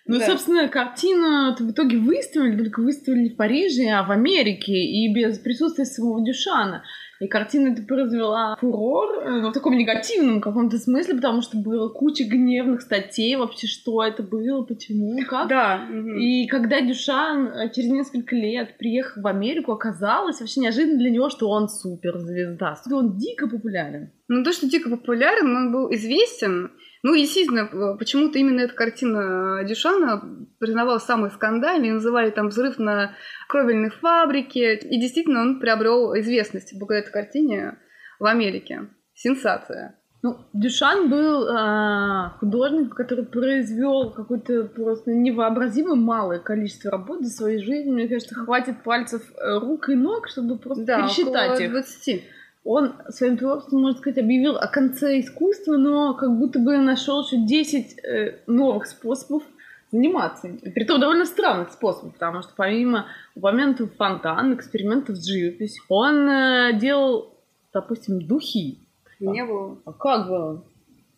Ну, 0.06 0.20
да. 0.20 0.26
собственно, 0.26 0.70
картину 0.70 1.54
в 1.54 1.72
итоге 1.72 1.98
выставили, 1.98 2.58
только 2.58 2.80
выставили 2.80 3.28
в 3.28 3.36
Париже, 3.36 3.90
а 3.90 4.04
в 4.04 4.12
Америке, 4.12 4.72
и 4.72 5.14
без 5.14 5.38
присутствия 5.38 5.84
самого 5.84 6.26
Дюшана. 6.26 6.84
И 7.24 7.28
картина 7.28 7.70
это 7.70 7.84
произвела 7.84 8.58
фурор, 8.60 9.24
э, 9.24 9.42
ну, 9.42 9.50
в 9.50 9.54
таком 9.54 9.78
негативном 9.78 10.42
каком-то 10.42 10.78
смысле, 10.78 11.16
потому 11.16 11.42
что 11.42 11.58
было 11.58 11.88
куча 11.88 12.26
гневных 12.26 12.82
статей 12.82 13.38
вообще, 13.38 13.66
что 13.66 14.04
это 14.04 14.24
было, 14.24 14.64
почему, 14.64 15.18
как. 15.26 15.48
Да. 15.48 15.88
И 16.20 16.48
когда 16.48 16.82
Дюшан 16.82 17.48
э, 17.48 17.72
через 17.74 17.92
несколько 17.92 18.36
лет 18.36 18.78
приехал 18.78 19.22
в 19.22 19.28
Америку, 19.28 19.72
оказалось 19.72 20.42
вообще 20.42 20.60
неожиданно 20.60 20.98
для 20.98 21.12
него, 21.12 21.30
что 21.30 21.50
он 21.50 21.70
суперзвезда, 21.70 22.76
он 22.92 23.16
дико 23.18 23.48
популярен. 23.48 24.12
Ну, 24.28 24.44
то, 24.44 24.52
что 24.52 24.70
дико 24.70 24.90
популярен, 24.90 25.56
он 25.56 25.72
был 25.72 25.94
известен, 25.94 26.72
ну, 27.04 27.14
естественно, 27.14 27.98
почему-то 27.98 28.40
именно 28.40 28.62
эта 28.62 28.74
картина 28.74 29.64
Дюшана 29.66 30.22
признавалась 30.58 31.04
самой 31.04 31.32
скандальной, 31.32 31.92
называли 31.92 32.32
там 32.32 32.48
взрыв 32.48 32.80
на 32.80 33.14
кровельной 33.50 33.90
фабрике, 33.90 34.76
и 34.76 35.00
действительно 35.00 35.42
он 35.42 35.60
приобрел 35.60 36.18
известность 36.20 36.74
благодаря 36.80 37.02
этой 37.02 37.12
картине 37.12 37.78
в 38.20 38.26
Америке. 38.26 38.88
Сенсация. 39.14 40.00
Ну, 40.22 40.38
Дюшан 40.54 41.10
был 41.10 41.46
э, 41.46 42.30
художник, 42.40 42.96
который 42.96 43.26
произвел 43.26 44.12
какое-то 44.12 44.64
просто 44.64 45.12
невообразимо 45.12 45.96
малое 45.96 46.40
количество 46.40 46.92
работ 46.92 47.26
за 47.26 47.30
свою 47.30 47.62
жизнь. 47.62 47.92
Мне 47.92 48.08
кажется, 48.08 48.34
хватит 48.34 48.82
пальцев 48.84 49.22
э, 49.36 49.60
рук 49.60 49.90
и 49.90 49.96
ног, 49.96 50.30
чтобы 50.30 50.58
просто 50.58 50.86
да, 50.86 51.02
пересчитать 51.02 51.60
их. 51.60 51.72
20 51.72 52.24
он 52.64 52.94
своим 53.10 53.38
творчеством, 53.38 53.82
можно 53.82 54.00
сказать, 54.00 54.20
объявил 54.20 54.56
о 54.56 54.68
конце 54.68 55.20
искусства, 55.20 55.76
но 55.76 56.14
как 56.14 56.38
будто 56.38 56.60
бы 56.60 56.78
нашел 56.78 57.24
еще 57.24 57.38
10 57.38 58.00
э, 58.00 58.40
новых 58.48 58.86
способов 58.86 59.44
заниматься. 59.92 60.48
И 60.48 60.70
притом 60.70 61.00
довольно 61.00 61.26
странных 61.26 61.72
способов, 61.72 62.14
потому 62.14 62.42
что 62.42 62.54
помимо 62.56 63.08
упомянутых 63.36 63.94
фонтан, 63.96 64.54
экспериментов 64.54 65.18
с 65.18 65.26
живописью, 65.26 65.84
он 65.90 66.30
э, 66.30 66.80
делал, 66.80 67.36
допустим, 67.74 68.22
духи. 68.22 68.80
Не 69.20 69.46
было. 69.46 69.78
А 69.86 69.94
как 69.94 70.28
было? 70.28 70.64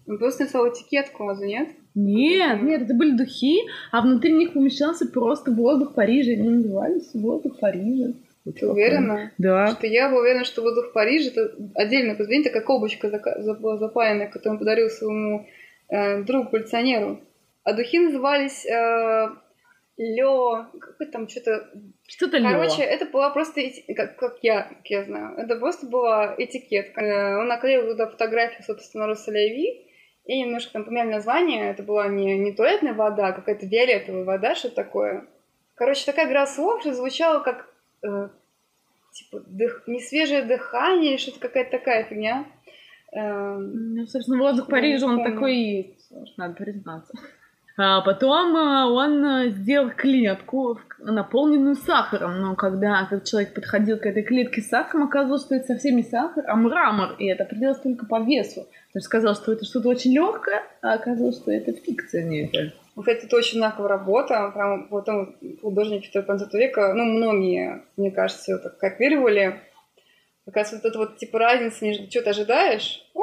Он 0.08 0.18
просто 0.18 0.44
написал 0.44 0.68
этикетку, 0.70 1.28
разве 1.28 1.48
нет? 1.48 1.70
Нет, 1.96 2.62
нет, 2.62 2.82
это 2.84 2.94
были 2.94 3.16
духи, 3.18 3.62
а 3.92 4.02
внутри 4.02 4.34
них 4.34 4.54
помещался 4.54 5.08
просто 5.08 5.52
воздух 5.52 5.94
Парижа. 5.94 6.34
Они 6.34 6.50
назывались 6.50 7.14
воздух 7.14 7.60
Парижа. 7.60 8.14
Ты 8.54 8.68
уверена? 8.68 9.32
Да. 9.38 9.68
Что 9.68 9.88
я 9.88 10.10
была 10.10 10.22
уверена, 10.22 10.46
что 10.46 10.62
воздух 10.62 10.90
в 10.90 10.94
Париже 10.94 11.32
это 11.32 11.56
отдельное 11.74 12.16
произведение, 12.16 12.50
такая 12.50 12.64
колбочка 12.64 13.10
запаянная, 13.10 14.28
которую 14.28 14.54
он 14.54 14.60
подарил 14.60 14.90
своему 14.90 15.48
э, 15.90 16.22
другу 16.24 16.50
коллекционеру. 16.50 17.22
А 17.64 17.74
духи 17.74 17.98
назывались 17.98 18.66
э, 18.68 19.30
Лё, 19.98 20.68
какой 20.80 21.08
там 21.08 21.28
что-то... 21.28 21.70
Что-то 22.08 22.40
Короче, 22.40 22.84
Лё. 22.84 22.90
это 22.90 23.06
была 23.06 23.32
просто, 23.32 23.62
как, 23.96 24.18
как, 24.18 24.38
я, 24.44 24.64
как 24.64 24.86
я 24.86 25.04
знаю, 25.04 25.36
это 25.38 25.56
просто 25.56 25.88
была 25.88 26.36
этикетка. 26.38 27.02
Э, 27.02 27.40
он 27.40 27.48
наклеил 27.48 27.88
туда 27.88 28.08
фотографию, 28.08 28.64
собственно, 28.64 29.08
Росолеви, 29.08 29.88
и 30.26 30.42
немножко 30.42 30.74
там 30.74 30.86
поменяли 30.86 31.14
название. 31.14 31.72
Это 31.72 31.82
была 31.82 32.08
не, 32.10 32.38
не 32.38 32.52
туалетная 32.52 32.94
вода, 32.94 33.28
а 33.28 33.34
какая-то 33.34 33.66
виолетовая 33.66 34.24
вода, 34.24 34.54
что 34.54 34.70
такое. 34.70 35.26
Короче, 35.74 36.06
такая 36.06 36.28
игра 36.28 36.46
слов, 36.46 36.82
что 36.82 36.94
звучала 36.94 37.40
как 37.40 37.74
э, 38.04 38.30
типа 39.12 39.44
дых... 39.48 39.84
не 39.88 40.00
свежее 40.02 40.44
дыхание, 40.44 41.18
что-то 41.18 41.40
какая-то 41.40 41.72
такая 41.72 42.04
фигня. 42.06 42.46
Э, 43.14 43.58
ну, 43.58 44.06
собственно, 44.08 44.38
воздух 44.40 44.68
Парижа, 44.68 45.08
он 45.08 45.24
такой 45.24 45.56
и 45.56 45.96
есть, 46.12 46.38
надо 46.38 46.54
признаться. 46.56 47.14
А 47.78 48.02
потом 48.02 48.56
э, 48.56 48.86
он 48.86 49.26
э, 49.26 49.50
сделал 49.50 49.90
клетку, 49.90 50.80
наполненную 51.00 51.76
сахаром. 51.76 52.42
Но 52.42 52.56
когда, 52.56 53.06
когда 53.06 53.26
человек 53.26 53.54
подходил 53.54 53.98
к 53.98 54.06
этой 54.06 54.24
клетке 54.24 54.62
с 54.62 54.70
сахаром, 54.70 55.08
оказалось, 55.08 55.44
что 55.44 55.56
это 55.56 55.68
совсем 55.68 55.98
не 55.98 56.04
сахар, 56.04 56.46
а 56.48 56.56
мрамор. 56.56 57.16
И 57.20 57.26
это 57.26 57.44
определялось 57.44 57.82
только 57.82 58.06
по 58.06 58.22
весу. 58.22 58.62
То 58.94 59.00
есть 59.00 59.08
сказал, 59.08 59.36
что 59.36 59.52
это 59.52 59.66
что-то 59.66 59.90
очень 59.90 60.14
легкое, 60.14 60.64
а 60.82 60.94
оказалось, 60.94 61.36
что 61.38 61.52
это 61.52 61.74
фикция 61.74 62.24
некая. 62.24 62.74
Кстати, 62.98 63.26
это 63.26 63.36
очень 63.36 63.58
знаковая 63.58 63.90
работа. 63.90 64.52
Прям 64.54 64.88
потом 64.88 65.36
художники 65.62 66.06
14 66.06 66.54
века, 66.54 66.94
ну, 66.94 67.04
многие, 67.04 67.84
мне 67.98 68.12
кажется, 68.12 68.54
вот 68.54 68.64
так 68.64 68.78
копировали. 68.78 69.62
Оказывается, 70.46 70.76
вот 70.76 70.90
эта 70.90 71.00
вот 71.00 71.18
типа 71.18 71.40
разница 71.40 71.84
между 71.84 72.10
что 72.10 72.22
ты 72.22 72.30
ожидаешь, 72.30 73.04
о, 73.14 73.22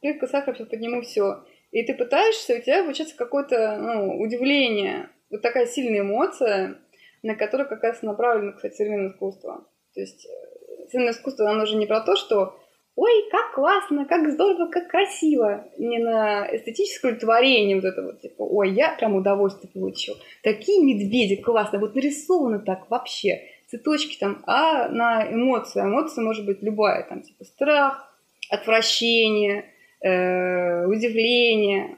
плитка 0.00 0.26
сахара, 0.26 0.54
все 0.54 0.66
подниму, 0.66 1.02
все. 1.02 1.44
И 1.70 1.82
ты 1.82 1.94
пытаешься, 1.94 2.56
у 2.56 2.60
тебя 2.60 2.82
получается 2.82 3.16
какое-то 3.16 3.78
ну, 3.78 4.20
удивление, 4.20 5.08
вот 5.30 5.42
такая 5.42 5.66
сильная 5.66 6.00
эмоция, 6.00 6.78
на 7.22 7.34
которую 7.34 7.68
как 7.68 7.82
раз 7.82 8.02
направлено, 8.02 8.52
кстати, 8.52 8.76
современное 8.76 9.10
искусство. 9.10 9.66
То 9.94 10.00
есть 10.00 10.26
э, 10.26 10.86
современное 10.86 11.14
искусство, 11.14 11.50
оно 11.50 11.64
же 11.64 11.76
не 11.76 11.86
про 11.86 12.00
то, 12.00 12.16
что 12.16 12.60
ой, 12.96 13.28
как 13.30 13.54
классно, 13.54 14.04
как 14.06 14.30
здорово, 14.30 14.70
как 14.70 14.88
красиво. 14.88 15.66
Не 15.78 15.98
на 15.98 16.46
эстетическое 16.54 17.12
удовлетворение 17.12 17.76
вот 17.76 17.84
это 17.84 18.02
вот, 18.02 18.20
типа, 18.20 18.42
ой, 18.42 18.72
я 18.72 18.94
прям 18.94 19.16
удовольствие 19.16 19.70
получил. 19.72 20.14
Такие 20.42 20.82
медведи 20.82 21.36
классные, 21.36 21.80
вот 21.80 21.94
нарисованы 21.94 22.60
так 22.60 22.88
вообще, 22.90 23.42
цветочки 23.68 24.18
там, 24.18 24.42
а 24.46 24.88
на 24.88 25.30
эмоции. 25.32 25.80
Эмоция 25.80 26.24
может 26.24 26.46
быть 26.46 26.62
любая, 26.62 27.06
там, 27.08 27.22
типа, 27.22 27.44
страх, 27.44 28.14
отвращение, 28.50 29.64
э, 30.00 30.86
удивление, 30.86 31.96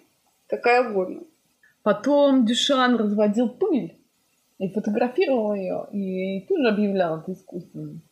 какая 0.49 0.89
угодно. 0.89 1.23
Потом 1.83 2.47
Дюшан 2.47 2.97
разводил 2.97 3.49
пыль 3.49 3.97
и 4.59 4.69
фотографировал 4.71 5.55
ее, 5.55 5.87
и 5.93 6.47
тоже 6.49 6.69
объявлял 6.69 7.21
это 7.21 7.33
искусственным. 7.33 8.03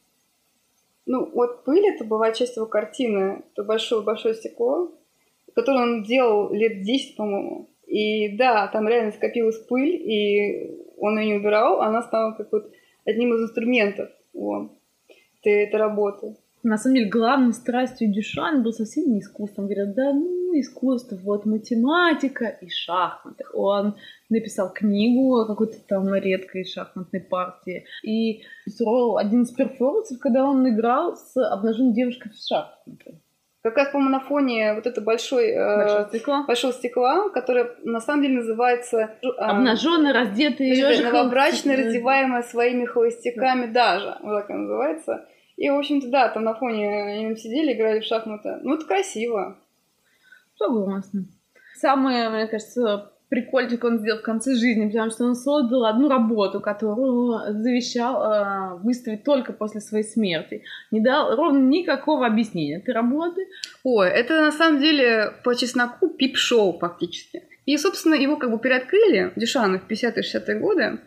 Ну, 1.06 1.30
вот 1.32 1.64
пыль 1.64 1.86
это 1.86 2.04
была 2.04 2.32
часть 2.32 2.56
его 2.56 2.66
картины, 2.66 3.44
это 3.52 3.62
большое-большое 3.62 4.34
стекло, 4.34 4.92
которое 5.54 5.82
он 5.82 6.02
делал 6.02 6.52
лет 6.52 6.82
10, 6.82 7.16
по-моему. 7.16 7.68
И 7.86 8.36
да, 8.36 8.68
там 8.68 8.88
реально 8.88 9.12
скопилась 9.12 9.58
пыль, 9.58 9.94
и 9.94 10.80
он 10.96 11.18
ее 11.18 11.26
не 11.26 11.34
убирал, 11.34 11.82
она 11.82 12.02
стала 12.02 12.32
как 12.32 12.50
вот 12.52 12.72
одним 13.04 13.34
из 13.34 13.42
инструментов 13.42 14.08
вот, 14.32 14.72
этой, 15.40 15.64
этой 15.64 15.76
работы. 15.76 16.36
На 16.62 16.78
самом 16.78 16.96
деле, 16.96 17.10
главной 17.10 17.52
страстью 17.52 18.10
Дюшан 18.10 18.62
был 18.62 18.72
совсем 18.72 19.12
не 19.12 19.20
искусство. 19.20 19.62
Он 19.62 19.68
говорит, 19.68 19.94
да 19.94 20.14
ну, 20.14 20.43
искусство, 20.60 21.16
вот 21.16 21.46
математика 21.46 22.46
и 22.46 22.68
шахматы. 22.68 23.44
Он 23.52 23.94
написал 24.28 24.72
книгу 24.72 25.36
о 25.36 25.46
какой-то 25.46 25.78
там 25.88 26.14
редкой 26.14 26.64
шахматной 26.64 27.20
партии. 27.20 27.86
И 28.02 28.42
устроил 28.66 29.16
один 29.16 29.42
из 29.42 29.50
перформансов, 29.50 30.18
когда 30.18 30.44
он 30.44 30.68
играл 30.68 31.16
с 31.16 31.36
обнаженной 31.36 31.94
девушкой 31.94 32.30
в 32.30 32.36
шахматы. 32.36 33.20
Как 33.64 33.78
раз, 33.78 33.88
по-моему, 33.88 34.10
на 34.10 34.20
фоне 34.20 34.74
вот 34.74 34.86
этого 34.86 35.02
большой, 35.02 35.48
э, 35.48 35.76
большого, 35.76 36.08
стекла. 36.08 36.44
большого 36.46 36.72
стекла, 36.74 37.30
которое 37.30 37.70
на 37.82 38.00
самом 38.00 38.22
деле 38.22 38.34
называется... 38.34 39.14
Э, 39.22 39.26
Обнаженная, 39.38 40.12
раздетая 40.12 40.68
ежик. 40.68 41.10
Новобрачная, 41.10 41.78
раздеваемая 41.78 42.42
своими 42.42 42.84
холостяками 42.84 43.72
даже. 43.72 44.18
Вот 44.22 44.40
так 44.40 44.50
называется. 44.50 45.26
И, 45.56 45.70
в 45.70 45.78
общем-то, 45.78 46.08
да, 46.08 46.28
там 46.28 46.44
на 46.44 46.52
фоне 46.52 47.04
они 47.04 47.36
сидели, 47.36 47.72
играли 47.72 48.00
в 48.00 48.04
шахматы. 48.04 48.58
Ну, 48.62 48.74
это 48.74 48.84
красиво. 48.84 49.56
Согласна. 50.56 51.24
Самое, 51.74 52.30
мне 52.30 52.46
кажется, 52.46 53.12
прикольчик 53.28 53.82
он 53.84 53.98
сделал 53.98 54.20
в 54.20 54.22
конце 54.22 54.54
жизни, 54.54 54.86
потому 54.86 55.10
что 55.10 55.24
он 55.24 55.34
создал 55.34 55.86
одну 55.86 56.08
работу, 56.08 56.60
которую 56.60 57.62
завещал 57.62 58.22
э, 58.22 58.78
выставить 58.82 59.24
только 59.24 59.52
после 59.52 59.80
своей 59.80 60.04
смерти. 60.04 60.62
Не 60.90 61.00
дал 61.00 61.34
ровно 61.34 61.58
никакого 61.58 62.26
объяснения 62.26 62.78
этой 62.78 62.94
работы. 62.94 63.46
Ой, 63.82 64.08
это 64.08 64.40
на 64.40 64.52
самом 64.52 64.80
деле 64.80 65.32
по 65.42 65.54
чесноку 65.54 66.08
пип-шоу 66.08 66.78
фактически. 66.78 67.42
И, 67.66 67.76
собственно, 67.76 68.14
его 68.14 68.36
как 68.36 68.50
бы 68.50 68.58
переоткрыли 68.58 69.32
Дюшана 69.36 69.78
в 69.78 69.90
50-60-е 69.90 70.60
годы. 70.60 71.00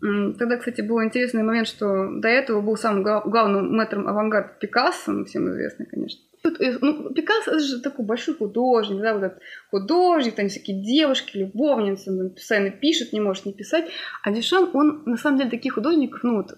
Тогда, 0.00 0.56
кстати, 0.56 0.80
был 0.80 1.02
интересный 1.02 1.44
момент, 1.44 1.68
что 1.68 2.08
до 2.20 2.28
этого 2.28 2.60
был 2.60 2.76
самым 2.76 3.02
главным 3.02 3.72
мэтром 3.72 4.08
авангард 4.08 4.58
Пикассо, 4.58 5.24
всем 5.24 5.48
известный, 5.48 5.86
конечно. 5.86 6.20
Э, 6.44 6.78
ну, 6.80 7.10
Пикассо 7.10 7.52
это 7.52 7.60
же 7.60 7.80
такой 7.80 8.04
большой 8.04 8.34
художник, 8.34 9.00
да, 9.00 9.14
вот 9.14 9.22
этот 9.22 9.42
художник, 9.70 10.34
там 10.34 10.48
всякие 10.48 10.82
девушки, 10.82 11.38
любовницы, 11.38 12.10
он 12.10 12.30
постоянно 12.30 12.70
пишет, 12.70 13.12
не 13.12 13.20
может 13.20 13.46
не 13.46 13.52
писать. 13.52 13.86
А 14.22 14.32
Дюшан, 14.32 14.70
он 14.74 15.02
на 15.06 15.16
самом 15.16 15.38
деле 15.38 15.50
таких 15.50 15.74
художников, 15.74 16.22
ну 16.22 16.36
вот, 16.36 16.52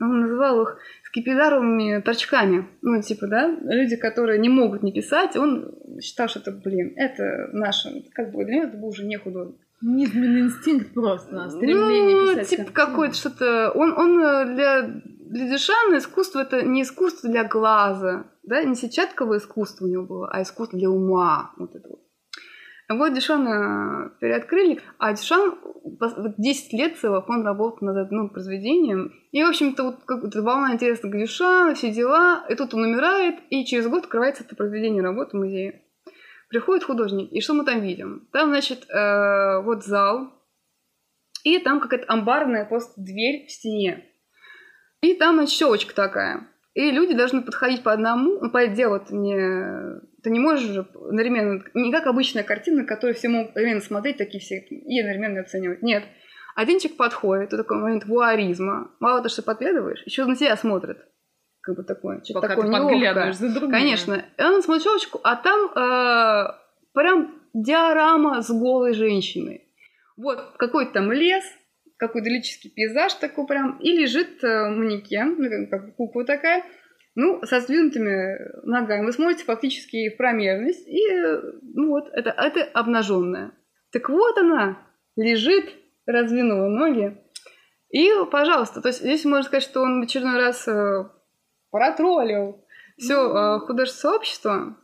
он 0.00 0.20
называл 0.20 0.62
их 0.62 0.78
скипидаровыми 1.04 2.00
торчками. 2.00 2.66
Ну, 2.80 3.02
типа, 3.02 3.26
да, 3.26 3.48
люди, 3.48 3.96
которые 3.96 4.38
не 4.38 4.48
могут 4.48 4.82
не 4.82 4.92
писать, 4.92 5.36
он 5.36 5.74
считал, 6.00 6.28
что 6.28 6.40
это, 6.40 6.52
блин, 6.52 6.94
это 6.96 7.50
наше, 7.52 8.04
как 8.12 8.32
бы 8.32 8.44
для 8.44 8.56
него 8.56 8.64
это 8.68 8.76
был 8.78 8.88
уже 8.88 9.04
не 9.04 9.18
художник. 9.18 9.56
Низменный 9.82 10.40
инстинкт 10.40 10.92
просто, 10.92 11.48
стремление 11.50 12.16
ну, 12.16 12.34
писать. 12.34 12.48
типа 12.48 12.70
какой-то 12.70 13.14
что-то... 13.14 13.70
Он, 13.74 13.92
он 13.92 14.22
э, 14.22 14.54
для, 14.54 14.82
для 14.82 15.48
Дюшана 15.48 15.96
искусство 15.96 16.40
это 16.40 16.62
не 16.62 16.82
искусство 16.82 17.30
для 17.30 17.44
глаза, 17.44 18.26
да, 18.50 18.64
не 18.64 18.74
сетчатковое 18.74 19.38
искусство 19.38 19.86
у 19.86 19.88
него 19.88 20.04
было, 20.04 20.28
а 20.30 20.42
искусство 20.42 20.78
для 20.78 20.90
ума. 20.90 21.52
Вот 21.56 21.74
это 21.74 21.88
вот. 21.88 22.00
Вот 22.88 23.14
Дюшана 23.14 24.12
переоткрыли, 24.20 24.80
а 24.98 25.12
Дюшан 25.12 25.54
10 26.36 26.72
лет 26.72 26.98
целых 26.98 27.28
он 27.28 27.46
работал 27.46 27.86
над 27.86 27.96
одним 27.96 28.28
произведением. 28.28 29.12
И, 29.30 29.44
в 29.44 29.48
общем-то, 29.48 29.84
вот 29.84 30.04
как-то 30.04 30.42
волна 30.42 30.74
интереса 30.74 31.06
к 31.06 31.16
Дюшану, 31.16 31.76
все 31.76 31.92
дела. 31.92 32.44
И 32.48 32.56
тут 32.56 32.74
он 32.74 32.82
умирает, 32.82 33.36
и 33.50 33.64
через 33.64 33.86
год 33.86 34.04
открывается 34.04 34.42
это 34.42 34.56
произведение 34.56 35.02
работы 35.02 35.36
в 35.36 35.40
музее. 35.40 35.84
Приходит 36.48 36.82
художник, 36.82 37.30
и 37.30 37.40
что 37.40 37.54
мы 37.54 37.64
там 37.64 37.80
видим? 37.80 38.28
Там, 38.32 38.48
значит, 38.48 38.90
э, 38.90 39.62
вот 39.62 39.84
зал, 39.84 40.32
и 41.44 41.60
там 41.60 41.78
какая-то 41.78 42.12
амбарная 42.12 42.64
просто 42.64 43.00
дверь 43.00 43.46
в 43.46 43.52
стене. 43.52 44.04
И 45.02 45.14
там, 45.14 45.46
щелочка 45.46 45.94
такая. 45.94 46.49
И 46.74 46.90
люди 46.90 47.14
должны 47.14 47.42
подходить 47.42 47.82
по 47.82 47.92
одному. 47.92 48.38
Ну, 48.40 48.50
по 48.50 48.66
делу 48.66 48.96
это 48.96 49.14
не... 49.14 50.00
Ты 50.22 50.30
не 50.30 50.38
можешь 50.38 50.70
уже 50.70 50.80
одновременно... 50.80 51.62
Не 51.74 51.90
как 51.90 52.06
обычная 52.06 52.44
картина, 52.44 52.84
которую 52.84 53.14
все 53.14 53.28
могут 53.28 53.50
одновременно 53.50 53.80
смотреть, 53.80 54.18
такие 54.18 54.40
все, 54.40 54.60
и 54.60 55.00
одновременно 55.00 55.40
оценивать. 55.40 55.82
Нет. 55.82 56.04
Один 56.54 56.78
человек 56.78 56.98
подходит, 56.98 57.48
это 57.48 57.58
такой 57.58 57.78
момент 57.78 58.04
вуаризма. 58.04 58.90
Мало 59.00 59.18
того, 59.18 59.28
что 59.28 59.42
подглядываешь, 59.42 60.02
еще 60.04 60.24
на 60.26 60.36
тебя 60.36 60.56
смотрит. 60.56 60.98
Как 61.62 61.76
бы 61.76 61.82
такое. 61.82 62.22
Пока 62.32 62.48
такое 62.48 62.66
ты 62.66 62.72
подглядываешь 62.72 63.36
за 63.36 63.52
другим. 63.52 63.70
Конечно. 63.70 64.24
И 64.36 64.42
он 64.42 64.62
смотрит 64.62 64.84
щелочку, 64.84 65.20
а 65.22 65.36
там 65.36 65.70
э, 65.74 66.52
прям 66.94 67.34
диорама 67.52 68.42
с 68.42 68.50
голой 68.50 68.94
женщиной. 68.94 69.66
Вот 70.16 70.54
какой-то 70.58 70.92
там 70.92 71.12
лес, 71.12 71.44
какой-то 72.00 72.30
лирический 72.30 72.70
пейзаж 72.70 73.12
такой 73.14 73.46
прям, 73.46 73.78
и 73.78 73.92
лежит 73.92 74.42
э, 74.42 74.70
манекен, 74.70 75.36
ну, 75.38 75.68
как 75.68 75.94
кукла 75.96 76.24
такая, 76.24 76.64
ну, 77.14 77.44
со 77.44 77.60
сдвинутыми 77.60 78.66
ногами. 78.66 79.04
Вы 79.04 79.12
смотрите 79.12 79.44
фактически 79.44 80.08
в 80.08 80.16
промежность, 80.16 80.88
и, 80.88 81.08
ну 81.74 81.90
вот, 81.90 82.08
это, 82.12 82.30
это 82.30 82.64
обнаженная. 82.72 83.52
Так 83.92 84.08
вот 84.08 84.38
она 84.38 84.78
лежит, 85.14 85.66
раздвинула 86.06 86.68
ноги, 86.68 87.18
и, 87.90 88.08
пожалуйста, 88.32 88.80
то 88.80 88.88
есть 88.88 89.00
здесь 89.00 89.24
можно 89.26 89.44
сказать, 89.44 89.64
что 89.64 89.82
он 89.82 90.00
в 90.00 90.04
очередной 90.04 90.38
раз 90.38 90.66
э, 90.66 91.04
протроллил 91.70 92.64
все 92.96 93.14
mm-hmm. 93.14 93.56
э, 93.56 93.66
художественное 93.66 94.12
сообщество, 94.12 94.76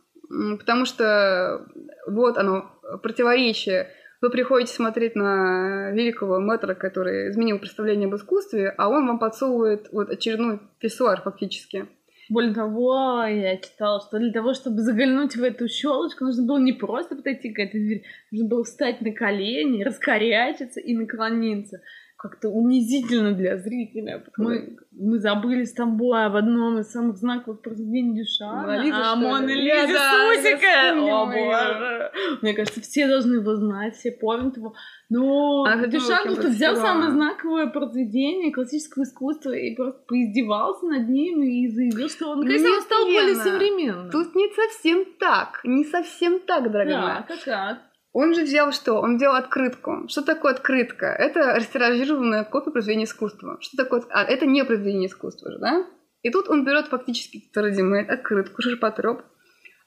потому 0.59 0.85
что 0.85 1.65
вот 2.05 2.37
оно, 2.37 2.79
противоречие 3.01 3.89
вы 4.21 4.29
приходите 4.29 4.73
смотреть 4.73 5.15
на 5.15 5.91
великого 5.91 6.39
мэтра, 6.39 6.73
который 6.73 7.29
изменил 7.29 7.59
представление 7.59 8.07
об 8.07 8.15
искусстве, 8.15 8.73
а 8.77 8.89
он 8.89 9.07
вам 9.07 9.19
подсовывает 9.19 9.89
вот 9.91 10.09
очередной 10.09 10.59
писсуар 10.79 11.21
фактически. 11.21 11.87
Более 12.29 12.53
того, 12.53 13.23
я 13.23 13.55
читала, 13.57 14.01
что 14.01 14.19
для 14.19 14.33
того, 14.33 14.53
чтобы 14.53 14.81
заглянуть 14.81 15.37
в 15.37 15.43
эту 15.43 15.69
щелочку, 15.69 16.25
нужно 16.25 16.45
было 16.45 16.57
не 16.57 16.73
просто 16.73 17.15
подойти 17.15 17.53
к 17.53 17.59
этой 17.59 17.79
двери, 17.79 18.03
нужно 18.31 18.49
было 18.49 18.63
встать 18.65 18.99
на 19.01 19.13
колени, 19.13 19.83
раскорячиться 19.83 20.81
и 20.81 20.93
наклониться 20.93 21.81
как-то 22.17 22.49
унизительно 22.49 23.33
для 23.33 23.57
зрителя. 23.57 24.23
Мы, 24.37 24.77
мы 24.91 25.19
забыли 25.19 25.65
с 25.65 25.73
тобой 25.73 26.25
об 26.25 26.35
одном 26.35 26.79
из 26.79 26.91
самых 26.91 27.17
знаковых 27.17 27.61
произведений 27.61 28.15
Дюшана. 28.15 28.81
а 28.91 29.15
Мона 29.15 29.45
Лиза 29.45 29.93
да, 29.93 30.33
Сусика! 30.33 30.95
О, 30.95 31.25
боже! 31.27 32.11
Мне 32.41 32.53
кажется, 32.53 32.81
все 32.81 33.07
должны 33.07 33.35
его 33.35 33.55
знать, 33.55 33.95
все 33.95 34.11
помнят 34.11 34.57
его. 34.57 34.73
Но 35.09 35.63
а 35.65 35.87
Дюшан 35.87 36.23
просто 36.25 36.49
взял 36.49 36.75
самое 36.75 37.11
знаковое 37.11 37.67
произведение 37.67 38.51
классического 38.51 39.03
искусства 39.03 39.51
и 39.51 39.75
просто 39.75 40.01
поиздевался 40.07 40.87
над 40.87 41.07
ним 41.07 41.43
и 41.43 41.67
заявил, 41.67 42.09
что 42.09 42.31
он, 42.31 42.39
наконец, 42.39 42.67
он 42.67 42.81
стал 42.81 43.05
более 43.05 43.35
современным. 43.35 44.09
Тут 44.09 44.33
не 44.35 44.49
совсем 44.55 45.05
так. 45.19 45.61
Не 45.63 45.85
совсем 45.85 46.39
так, 46.39 46.71
дорогая 46.71 47.25
да, 47.27 47.35
как 47.35 47.45
раз. 47.45 47.77
Он 48.19 48.33
же 48.33 48.45
взял 48.45 48.71
что? 48.71 48.95
Он 48.95 49.17
взял 49.17 49.35
открытку. 49.35 50.07
Что 50.07 50.23
такое 50.23 50.53
открытка? 50.53 51.05
Это 51.05 51.53
растиражированная 51.53 52.45
копия 52.45 52.71
произведения 52.71 53.03
искусства. 53.03 53.57
Что 53.61 53.77
такое? 53.77 54.01
А, 54.09 54.23
это 54.23 54.47
не 54.47 54.65
произведение 54.65 55.07
искусства 55.07 55.51
же, 55.51 55.59
да? 55.59 55.85
И 56.23 56.31
тут 56.31 56.49
он 56.49 56.65
берет 56.65 56.87
фактически 56.87 57.47
Тарадимейт, 57.53 58.09
открытку, 58.09 58.63
ширпотреб, 58.63 59.21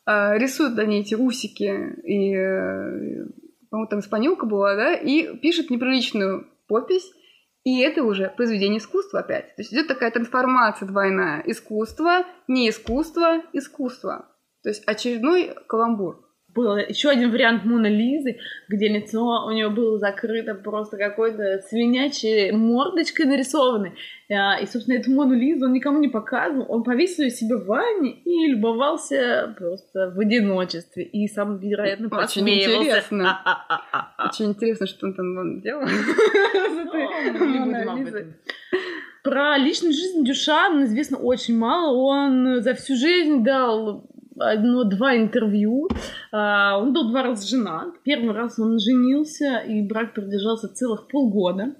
а, 0.06 0.38
рисует 0.38 0.76
на 0.76 0.84
ней 0.84 1.00
эти 1.00 1.16
усики 1.16 1.74
и, 2.04 2.32
э, 2.36 3.26
по-моему, 3.68 3.88
там 3.90 3.98
испанилка 3.98 4.46
была, 4.46 4.76
да, 4.76 4.94
и 4.94 5.36
пишет 5.38 5.70
неприличную 5.70 6.46
подпись, 6.68 7.10
и 7.64 7.80
это 7.80 8.04
уже 8.04 8.32
произведение 8.36 8.78
искусства 8.78 9.20
опять. 9.20 9.56
То 9.56 9.62
есть 9.62 9.74
идет 9.74 9.88
такая 9.88 10.12
трансформация 10.12 10.86
двойная. 10.86 11.42
Искусство, 11.46 12.24
не 12.46 12.70
искусство, 12.70 13.42
искусство. 13.52 14.28
То 14.62 14.68
есть 14.68 14.86
очередной 14.86 15.52
каламбур 15.66 16.29
был 16.60 16.76
еще 16.76 17.08
один 17.08 17.30
вариант 17.30 17.64
Мона 17.64 17.86
Лизы, 17.86 18.38
где 18.68 18.88
лицо 18.88 19.46
у 19.46 19.50
нее 19.50 19.68
было 19.70 19.98
закрыто 19.98 20.54
просто 20.54 20.96
какой-то 20.96 21.60
свинячей 21.68 22.52
мордочкой 22.52 23.26
нарисованной. 23.26 23.92
А, 24.32 24.60
и, 24.60 24.66
собственно, 24.66 24.96
эту 24.96 25.10
Мону 25.10 25.34
Лизу 25.34 25.66
он 25.66 25.72
никому 25.72 25.98
не 25.98 26.08
показывал. 26.08 26.66
Он 26.68 26.84
повесил 26.84 27.24
ее 27.24 27.30
себе 27.30 27.56
в 27.56 27.66
ванне 27.66 28.12
и 28.24 28.46
любовался 28.48 29.54
просто 29.58 30.12
в 30.14 30.20
одиночестве. 30.20 31.04
И 31.04 31.26
сам, 31.26 31.58
вероятно, 31.58 32.08
Очень 32.16 32.48
интересно. 32.48 33.40
Очень 34.18 34.50
интересно, 34.50 34.86
что 34.86 35.06
он 35.06 35.14
там 35.14 35.60
делал. 35.60 35.84
Про 39.22 39.58
личную 39.58 39.92
жизнь 39.92 40.24
Дюшана 40.24 40.84
известно 40.84 41.18
очень 41.18 41.58
мало. 41.58 41.94
Он 41.94 42.62
за 42.62 42.72
всю 42.74 42.96
жизнь 42.96 43.44
дал 43.44 44.09
одно-два 44.40 45.16
интервью. 45.16 45.88
А, 46.32 46.78
он 46.78 46.92
был 46.92 47.10
два 47.10 47.22
раза 47.22 47.46
женат. 47.46 48.02
Первый 48.02 48.34
раз 48.34 48.58
он 48.58 48.78
женился, 48.78 49.58
и 49.58 49.82
брак 49.82 50.14
продержался 50.14 50.68
целых 50.68 51.08
полгода. 51.08 51.74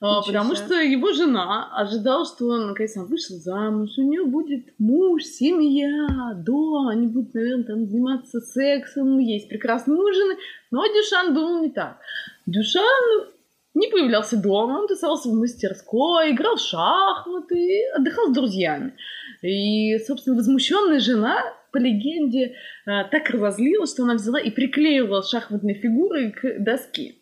А, 0.00 0.18
Ничего 0.18 0.26
потому 0.26 0.56
что 0.56 0.74
его 0.74 1.12
жена 1.12 1.70
ожидала, 1.76 2.24
что 2.24 2.46
он 2.46 2.68
наконец 2.68 2.96
вышел 2.96 3.36
замуж, 3.36 3.90
у 3.96 4.02
нее 4.02 4.24
будет 4.24 4.74
муж, 4.78 5.22
семья, 5.22 6.34
дом, 6.34 6.88
они 6.88 7.06
будут, 7.06 7.34
наверное, 7.34 7.64
там 7.64 7.86
заниматься 7.86 8.40
сексом, 8.40 9.20
есть 9.20 9.48
прекрасные 9.48 10.00
ужины. 10.00 10.36
Но 10.72 10.84
Дюшан 10.86 11.34
думал 11.34 11.62
не 11.62 11.70
так. 11.70 11.98
Дюшан 12.46 13.28
не 13.74 13.88
появлялся 13.88 14.36
дома, 14.36 14.80
он 14.80 14.88
тусовался 14.88 15.28
в 15.28 15.34
мастерской, 15.34 16.32
играл 16.32 16.56
в 16.56 16.60
шахматы, 16.60 17.84
отдыхал 17.96 18.30
с 18.30 18.34
друзьями. 18.34 18.94
И, 19.40 19.98
собственно, 19.98 20.36
возмущенная 20.36 20.98
жена 20.98 21.42
по 21.72 21.78
легенде, 21.78 22.54
э, 22.86 23.04
так 23.10 23.28
разозлилась, 23.30 23.92
что 23.92 24.04
она 24.04 24.14
взяла 24.14 24.40
и 24.40 24.50
приклеивала 24.50 25.22
шахматные 25.22 25.74
фигуры 25.74 26.30
к 26.32 26.58
доске. 26.60 27.14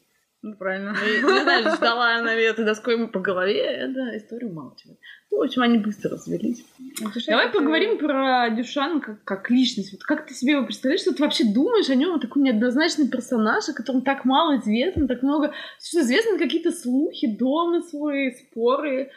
Ну, 0.43 0.55
правильно. 0.57 0.97
И, 1.07 1.23
не 1.23 1.43
знаю, 1.43 1.77
ждала 1.77 2.17
она 2.17 2.35
этой 2.35 2.65
доской 2.65 2.95
ему 2.95 3.09
по 3.09 3.21
голове, 3.21 3.61
это 3.61 4.17
история 4.17 4.47
умалчивает. 4.47 4.99
Ну, 5.31 5.39
в 5.39 5.43
общем, 5.43 5.63
они 5.63 5.79
быстро 5.79 6.13
развелись. 6.13 6.65
Дюшан 6.79 7.23
Давай 7.29 7.49
это... 7.49 7.59
поговорим 7.59 7.99
про 7.99 8.49
Дюшана 8.51 9.01
как, 9.01 9.23
как 9.25 9.51
личность. 9.51 9.93
Вот 9.93 10.03
как 10.03 10.27
ты 10.27 10.35
себе 10.35 10.53
его 10.53 10.65
представляешь, 10.65 11.03
что 11.03 11.15
ты 11.15 11.23
вообще 11.23 11.45
думаешь 11.45 11.91
о 11.91 11.95
нем, 11.95 12.15
он 12.15 12.21
такой 12.21 12.43
неоднозначный 12.43 13.09
персонаж, 13.09 13.69
о 13.69 13.75
котором 13.75 14.01
так 14.01 14.25
мало 14.25 14.59
известно, 14.59 15.07
так 15.07 15.23
много... 15.23 15.53
Что 15.79 16.01
известно 16.01 16.39
какие-то 16.39 16.73
слухи, 16.73 17.37
домыслы, 17.37 18.35
споры. 18.41 19.11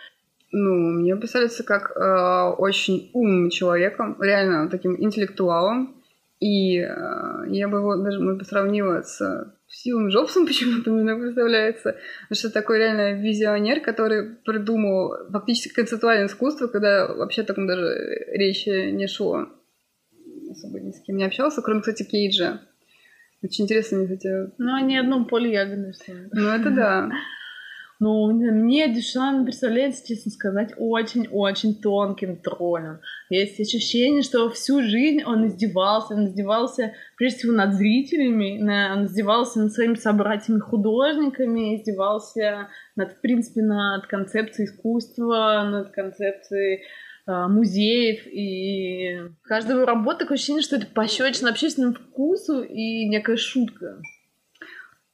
Ну, 0.56 0.92
мне 0.92 1.16
представляется 1.16 1.64
как 1.64 1.98
э, 1.98 2.56
очень 2.60 3.10
умным 3.14 3.50
человеком, 3.50 4.16
реально 4.22 4.70
таким 4.70 4.96
интеллектуалом. 5.04 5.96
И 6.40 6.78
э, 6.78 6.90
я 7.48 7.68
бы 7.68 7.80
его 7.80 7.96
даже, 7.96 8.20
может 8.20 8.48
сравнила 8.48 9.02
с 9.02 9.52
Стивом 9.68 10.10
Джобсом 10.10 10.46
почему-то 10.48 10.92
мне 10.92 11.16
представляется, 11.16 11.96
что 12.32 12.52
такой 12.52 12.78
реально 12.78 13.20
визионер, 13.20 13.82
который 13.82 14.36
придумал 14.46 15.16
фактически 15.32 15.74
концептуальное 15.74 16.28
искусство, 16.28 16.68
когда 16.68 17.08
вообще 17.08 17.42
о 17.42 17.46
таком 17.46 17.66
даже 17.66 18.28
речи 18.28 18.92
не 18.92 19.08
шло. 19.08 19.48
Особо 20.52 20.80
ни 20.80 20.92
с 20.92 21.02
кем 21.02 21.18
не 21.18 21.26
общался, 21.26 21.64
кроме, 21.64 21.80
кстати, 21.80 22.04
Кейджа. 22.04 22.62
Очень 23.42 23.64
интересно, 23.64 24.04
кстати... 24.04 24.52
Ну, 24.60 24.76
они 24.76 25.00
одном 25.00 25.26
поле 25.26 25.52
ягоды. 25.52 25.94
Ну, 26.32 26.48
это 26.48 26.70
да. 26.70 27.10
Но 28.04 28.28
мне 28.28 28.94
Дюшан 28.94 29.46
представляется, 29.46 30.06
честно 30.06 30.30
сказать, 30.30 30.74
очень-очень 30.78 31.76
тонким 31.76 32.36
троллем. 32.36 33.00
Есть 33.30 33.62
ощущение, 33.62 34.24
что 34.24 34.50
всю 34.50 34.82
жизнь 34.82 35.24
он 35.24 35.48
издевался, 35.48 36.14
он 36.14 36.26
издевался 36.26 36.96
прежде 37.16 37.40
всего 37.40 37.54
над 37.54 37.76
зрителями, 37.76 38.60
он 38.92 39.06
издевался 39.06 39.62
над 39.62 39.72
своими 39.72 39.96
собратьями-художниками, 39.96 41.78
издевался 41.78 42.68
над, 42.98 43.14
в 43.14 43.22
принципе, 43.22 43.62
над 43.62 44.06
концепцией 44.08 44.68
искусства, 44.68 45.66
над 45.72 45.92
концепцией 45.92 46.82
а, 47.26 47.48
музеев, 47.48 48.28
и 48.28 49.32
каждая 49.44 49.78
его 49.78 49.86
работа 49.86 50.20
такое 50.20 50.36
ощущение, 50.36 50.62
что 50.62 50.76
это 50.76 50.88
пощечина 50.88 51.52
общественному 51.52 51.94
вкусу 51.94 52.64
и 52.64 53.06
некая 53.06 53.38
шутка. 53.38 54.02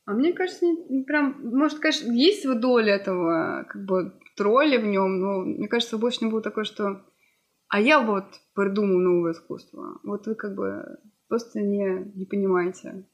А 0.09 0.13
мне 0.13 0.33
кажется, 0.33 0.65
прям, 1.05 1.39
может, 1.43 1.77
конечно, 1.77 2.11
есть 2.11 2.43
вот 2.43 2.61
доля 2.61 2.95
этого, 2.95 3.67
как 3.69 3.85
бы, 3.85 4.19
тролля 4.35 4.79
в 4.79 4.83
нем, 4.83 5.19
но 5.19 5.41
мне 5.41 5.67
кажется, 5.67 5.99
больше 5.99 6.25
не 6.25 6.31
было 6.31 6.41
такое, 6.41 6.63
что 6.63 7.05
а 7.67 7.79
я 7.79 8.01
вот 8.01 8.25
придумал 8.55 8.97
новое 8.97 9.33
искусство. 9.33 9.99
Вот 10.03 10.25
вы 10.25 10.33
как 10.33 10.55
бы 10.55 10.97
просто 11.27 11.61
не, 11.61 12.11
не 12.15 12.25
понимаете. 12.25 13.07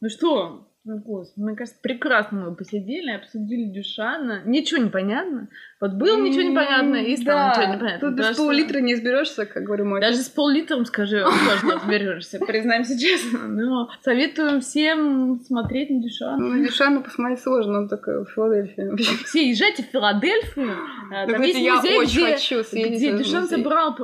Ну 0.00 0.08
что, 0.08 0.70
господи, 0.96 1.44
мне 1.44 1.56
кажется, 1.56 1.78
прекрасно 1.82 2.40
мы 2.40 2.54
посидели, 2.54 3.10
обсудили 3.10 3.64
Дюшана. 3.64 4.42
Ничего 4.44 4.82
не 4.82 4.90
понятно. 4.90 5.48
Вот 5.80 5.92
было 5.92 6.18
ничего 6.20 6.42
не 6.42 6.54
понятно, 6.54 6.96
и 6.96 7.16
стало 7.16 7.38
да, 7.38 7.50
ничего 7.50 7.72
не 7.74 7.78
понятно. 7.78 8.08
Тут 8.08 8.16
даже 8.16 8.34
с 8.34 8.36
пол-литра 8.36 8.80
не 8.80 8.94
изберешься, 8.94 9.46
как 9.46 9.62
говорю 9.62 9.84
мой 9.84 10.00
Даже 10.00 10.18
с 10.18 10.28
пол-литром, 10.28 10.84
скажи, 10.84 11.22
тоже 11.24 11.66
не 11.66 11.72
разберешься, 11.72 12.38
признаемся 12.38 12.98
честно. 12.98 13.46
Но 13.48 13.90
советуем 14.02 14.60
всем 14.60 15.40
смотреть 15.46 15.90
на 15.90 16.02
Дюшана. 16.02 16.36
Ну, 16.36 16.48
на 16.54 16.66
Дюшана 16.66 17.00
посмотреть 17.00 17.40
сложно, 17.40 17.78
он 17.78 17.88
такой 17.88 18.24
в 18.24 18.30
Филадельфии. 18.30 18.96
Все, 19.24 19.48
езжайте 19.48 19.82
в 19.82 19.86
Филадельфию. 19.86 20.76
А, 21.10 21.26
там 21.26 21.40
есть 21.40 21.58
музей, 21.58 22.96
где 22.96 23.16
Дюшан 23.16 23.48
собрал 23.48 23.96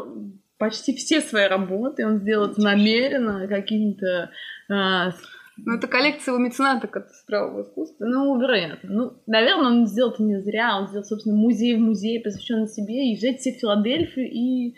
почти 0.58 0.94
все 0.94 1.20
свои 1.20 1.46
работы, 1.46 2.06
он 2.06 2.18
сделал 2.18 2.50
намеренно 2.56 3.46
какими-то 3.46 4.30
а, 4.70 5.12
ну, 5.56 5.74
это 5.74 5.86
коллекция 5.86 6.34
его 6.34 6.44
мецената, 6.44 6.88
как 6.88 7.10
справа 7.10 7.50
в 7.50 7.62
искусстве. 7.62 8.06
Ну, 8.06 8.38
вероятно. 8.40 8.90
Ну, 8.90 9.12
наверное, 9.26 9.68
он 9.68 9.86
сделал 9.86 10.10
это 10.10 10.22
не 10.22 10.40
зря. 10.40 10.78
Он 10.78 10.88
сделал, 10.88 11.04
собственно, 11.04 11.36
музей 11.36 11.76
в 11.76 11.80
музее, 11.80 12.20
посвященный 12.20 12.68
себе. 12.68 13.12
Езжайте 13.12 13.38
все 13.38 13.52
в 13.52 13.60
Филадельфию 13.60 14.30
и 14.30 14.74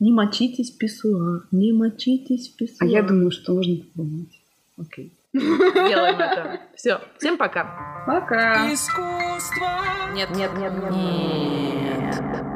не 0.00 0.12
мочитесь 0.12 0.74
в 0.74 0.78
писсуар. 0.78 1.42
Не 1.52 1.72
мочитесь 1.72 2.52
в 2.52 2.56
писсуар. 2.56 2.88
А 2.88 2.92
я 2.92 3.02
думаю, 3.02 3.30
что 3.30 3.54
можно 3.54 3.76
попробовать. 3.76 4.40
Окей. 4.78 5.12
Делаем 5.32 6.18
это. 6.18 6.60
Все. 6.74 7.00
Всем 7.18 7.36
пока. 7.36 8.04
Пока. 8.06 8.72
Искусство. 8.72 9.68
Нет, 10.14 10.30
нет, 10.34 10.50
нет, 10.58 10.72
нет. 10.72 10.92
Нет. 10.92 12.49